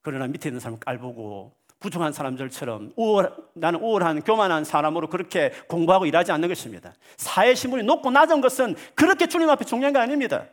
그러나 0.03 0.27
밑에 0.27 0.49
있는 0.49 0.61
사람을 0.61 0.81
깔보고 0.81 1.53
부정한 1.81 2.13
사람들처럼 2.13 2.93
우월, 2.97 3.33
나는 3.55 3.81
우월한 3.81 4.23
교만한 4.23 4.65
사람으로 4.65 5.09
그렇게 5.09 5.53
공부하고 5.69 6.07
일하지 6.07 6.33
않는 6.33 6.49
것입니다. 6.49 6.93
사회 7.17 7.55
신분이 7.55 7.85
높고 7.85 8.11
낮은 8.11 8.41
것은 8.41 8.75
그렇게 8.95 9.27
주님 9.27 9.49
앞에 9.49 9.65
중요한 9.65 9.93
게 9.93 9.99
아닙니다. 9.99 10.47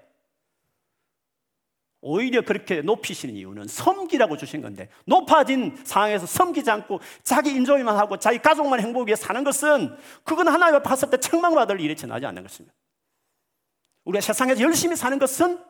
오히려 2.07 2.43
그렇게 2.43 2.83
높이시는 2.83 3.35
이유는 3.35 3.67
섬기라고 3.67 4.37
주신 4.37 4.61
건데 4.61 4.89
높아진 5.05 5.75
상황에서 5.83 6.27
섬기지 6.27 6.69
않고 6.69 6.99
자기 7.23 7.49
인조이만 7.49 7.97
하고 7.97 8.17
자기 8.17 8.37
가족만 8.37 8.79
행복 8.79 9.07
위해 9.07 9.15
사는 9.15 9.43
것은 9.43 9.97
그건 10.23 10.47
하나님 10.47 10.75
앞에 10.75 10.87
갔을 10.87 11.09
때 11.09 11.17
책망받을 11.17 11.81
일이 11.81 11.95
전하지 11.95 12.27
않는 12.27 12.43
것입니다. 12.43 12.75
우리가 14.03 14.21
세상에서 14.21 14.61
열심히 14.61 14.95
사는 14.95 15.17
것은 15.17 15.63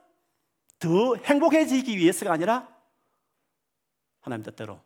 더 0.80 1.16
행복해지기 1.16 1.98
위해서가 1.98 2.34
아니라 2.34 2.68
하나님 4.20 4.44
뜻대로 4.44 4.82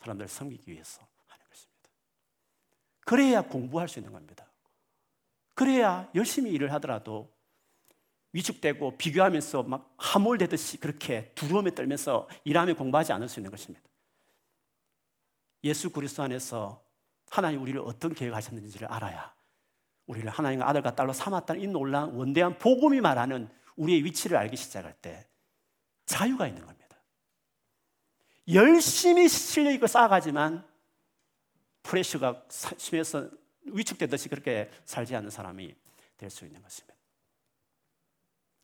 사람들을 0.00 0.28
섬기기 0.28 0.72
위해서 0.72 1.06
하는 1.26 1.44
것입니다. 1.50 1.90
그래야 3.04 3.42
공부할 3.42 3.86
수 3.86 3.98
있는 3.98 4.12
겁니다. 4.12 4.46
그래야 5.52 6.08
열심히 6.14 6.52
일을 6.52 6.72
하더라도 6.72 7.30
위축되고 8.32 8.96
비교하면서 8.96 9.62
막 9.64 9.94
함몰되듯이 9.98 10.78
그렇게 10.78 11.32
두려움에 11.34 11.74
떨면서 11.74 12.28
일하며 12.44 12.74
공부하지 12.74 13.12
않을 13.12 13.28
수 13.28 13.40
있는 13.40 13.50
것입니다. 13.50 13.86
예수 15.64 15.90
그리스도 15.90 16.22
안에서 16.22 16.82
하나님 17.30 17.62
우리를 17.62 17.80
어떤 17.80 18.14
계획하셨는지를 18.14 18.88
알아야 18.90 19.34
우리를 20.06 20.28
하나님과 20.28 20.68
아들과 20.68 20.94
딸로 20.94 21.12
삼았다는 21.12 21.62
이 21.62 21.66
놀라운 21.66 22.14
원대한 22.14 22.58
복음이 22.58 23.00
말하는 23.00 23.48
우리의 23.76 24.04
위치를 24.04 24.36
알기 24.36 24.56
시작할 24.56 24.94
때 24.94 25.26
자유가 26.06 26.46
있는 26.46 26.64
겁니다. 26.66 26.96
열심히 28.52 29.28
실력 29.28 29.72
있고 29.74 29.86
쌓아가지만 29.86 30.66
프레셔가 31.82 32.44
심해서 32.76 33.28
위축되듯이 33.64 34.28
그렇게 34.28 34.70
살지 34.84 35.14
않는 35.16 35.30
사람이 35.30 35.74
될 36.16 36.30
수 36.30 36.44
있는 36.44 36.60
것입니다. 36.62 36.91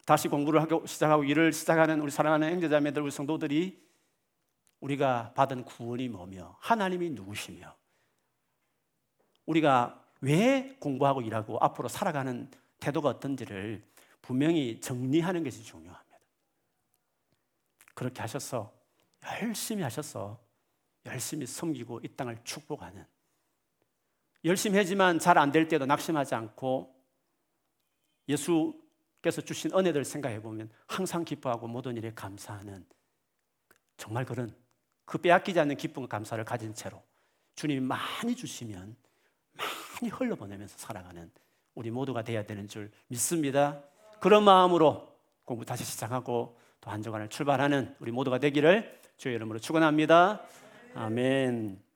다시 0.09 0.26
공부를 0.26 0.62
하고 0.62 0.86
시작하고 0.86 1.22
일을 1.22 1.52
시작하는 1.52 2.00
우리 2.00 2.11
사랑하는 2.11 2.50
형제자매들 2.52 3.02
우리 3.02 3.11
성도들이 3.11 3.86
우리가 4.80 5.34
받은 5.34 5.66
구원이 5.66 6.09
뭐며 6.09 6.56
하나님이 6.61 7.11
누구시며 7.11 7.76
우리가 9.44 10.02
왜 10.22 10.78
공부하고 10.80 11.20
일하고 11.20 11.59
앞으로 11.61 11.88
살아가는 11.88 12.50
태도가 12.80 13.11
어떤지를 13.11 13.86
분명히 14.22 14.80
정리하는 14.80 15.44
것이 15.44 15.62
중요합니다. 15.62 16.18
그렇게 17.92 18.22
하셔서 18.22 18.72
열심히 19.42 19.82
하셔서 19.82 20.42
열심히 21.04 21.44
섬기고 21.44 22.00
이 22.02 22.09
땅을 22.16 22.38
축복하는 22.44 23.04
열심히 24.46 24.78
하지만 24.78 25.18
잘 25.18 25.36
안 25.36 25.52
될 25.52 25.68
때도 25.68 25.84
낙심하지 25.84 26.34
않고 26.34 26.98
예수 28.30 28.88
께서 29.23 29.41
주신 29.41 29.73
은혜들 29.73 30.05
생각해 30.05 30.41
보면 30.41 30.71
항상 30.87 31.25
기뻐하고 31.25 31.66
모든 31.66 31.97
일에 31.97 32.12
감사하는 32.14 32.85
정말 33.97 34.25
그런 34.25 34.55
그 35.05 35.19
빼앗기지 35.19 35.59
않는 35.61 35.77
기쁨과 35.77 36.09
감사를 36.09 36.43
가진 36.45 36.75
채로 36.75 37.03
주님이 37.57 37.81
많이 37.81 38.37
주시면 38.37 38.97
많이 39.53 40.11
흘러보내면서 40.11 40.79
살아가는 40.79 41.31
우리 41.75 41.91
모두가 41.91 42.23
되어야 42.23 42.45
되는 42.45 42.69
줄 42.69 42.91
믿습니다. 43.09 43.83
그런 44.21 44.45
마음으로 44.45 45.16
공부 45.45 45.64
다시 45.64 45.85
시작하고 45.85 46.59
또 46.81 46.91
한 46.91 47.03
주간을 47.03 47.29
출발하는 47.29 47.97
우리 47.99 48.12
모두가 48.12 48.39
되기를 48.39 49.01
주의 49.16 49.35
이름으로 49.35 49.59
축원합니다. 49.59 50.43
아멘. 50.95 51.88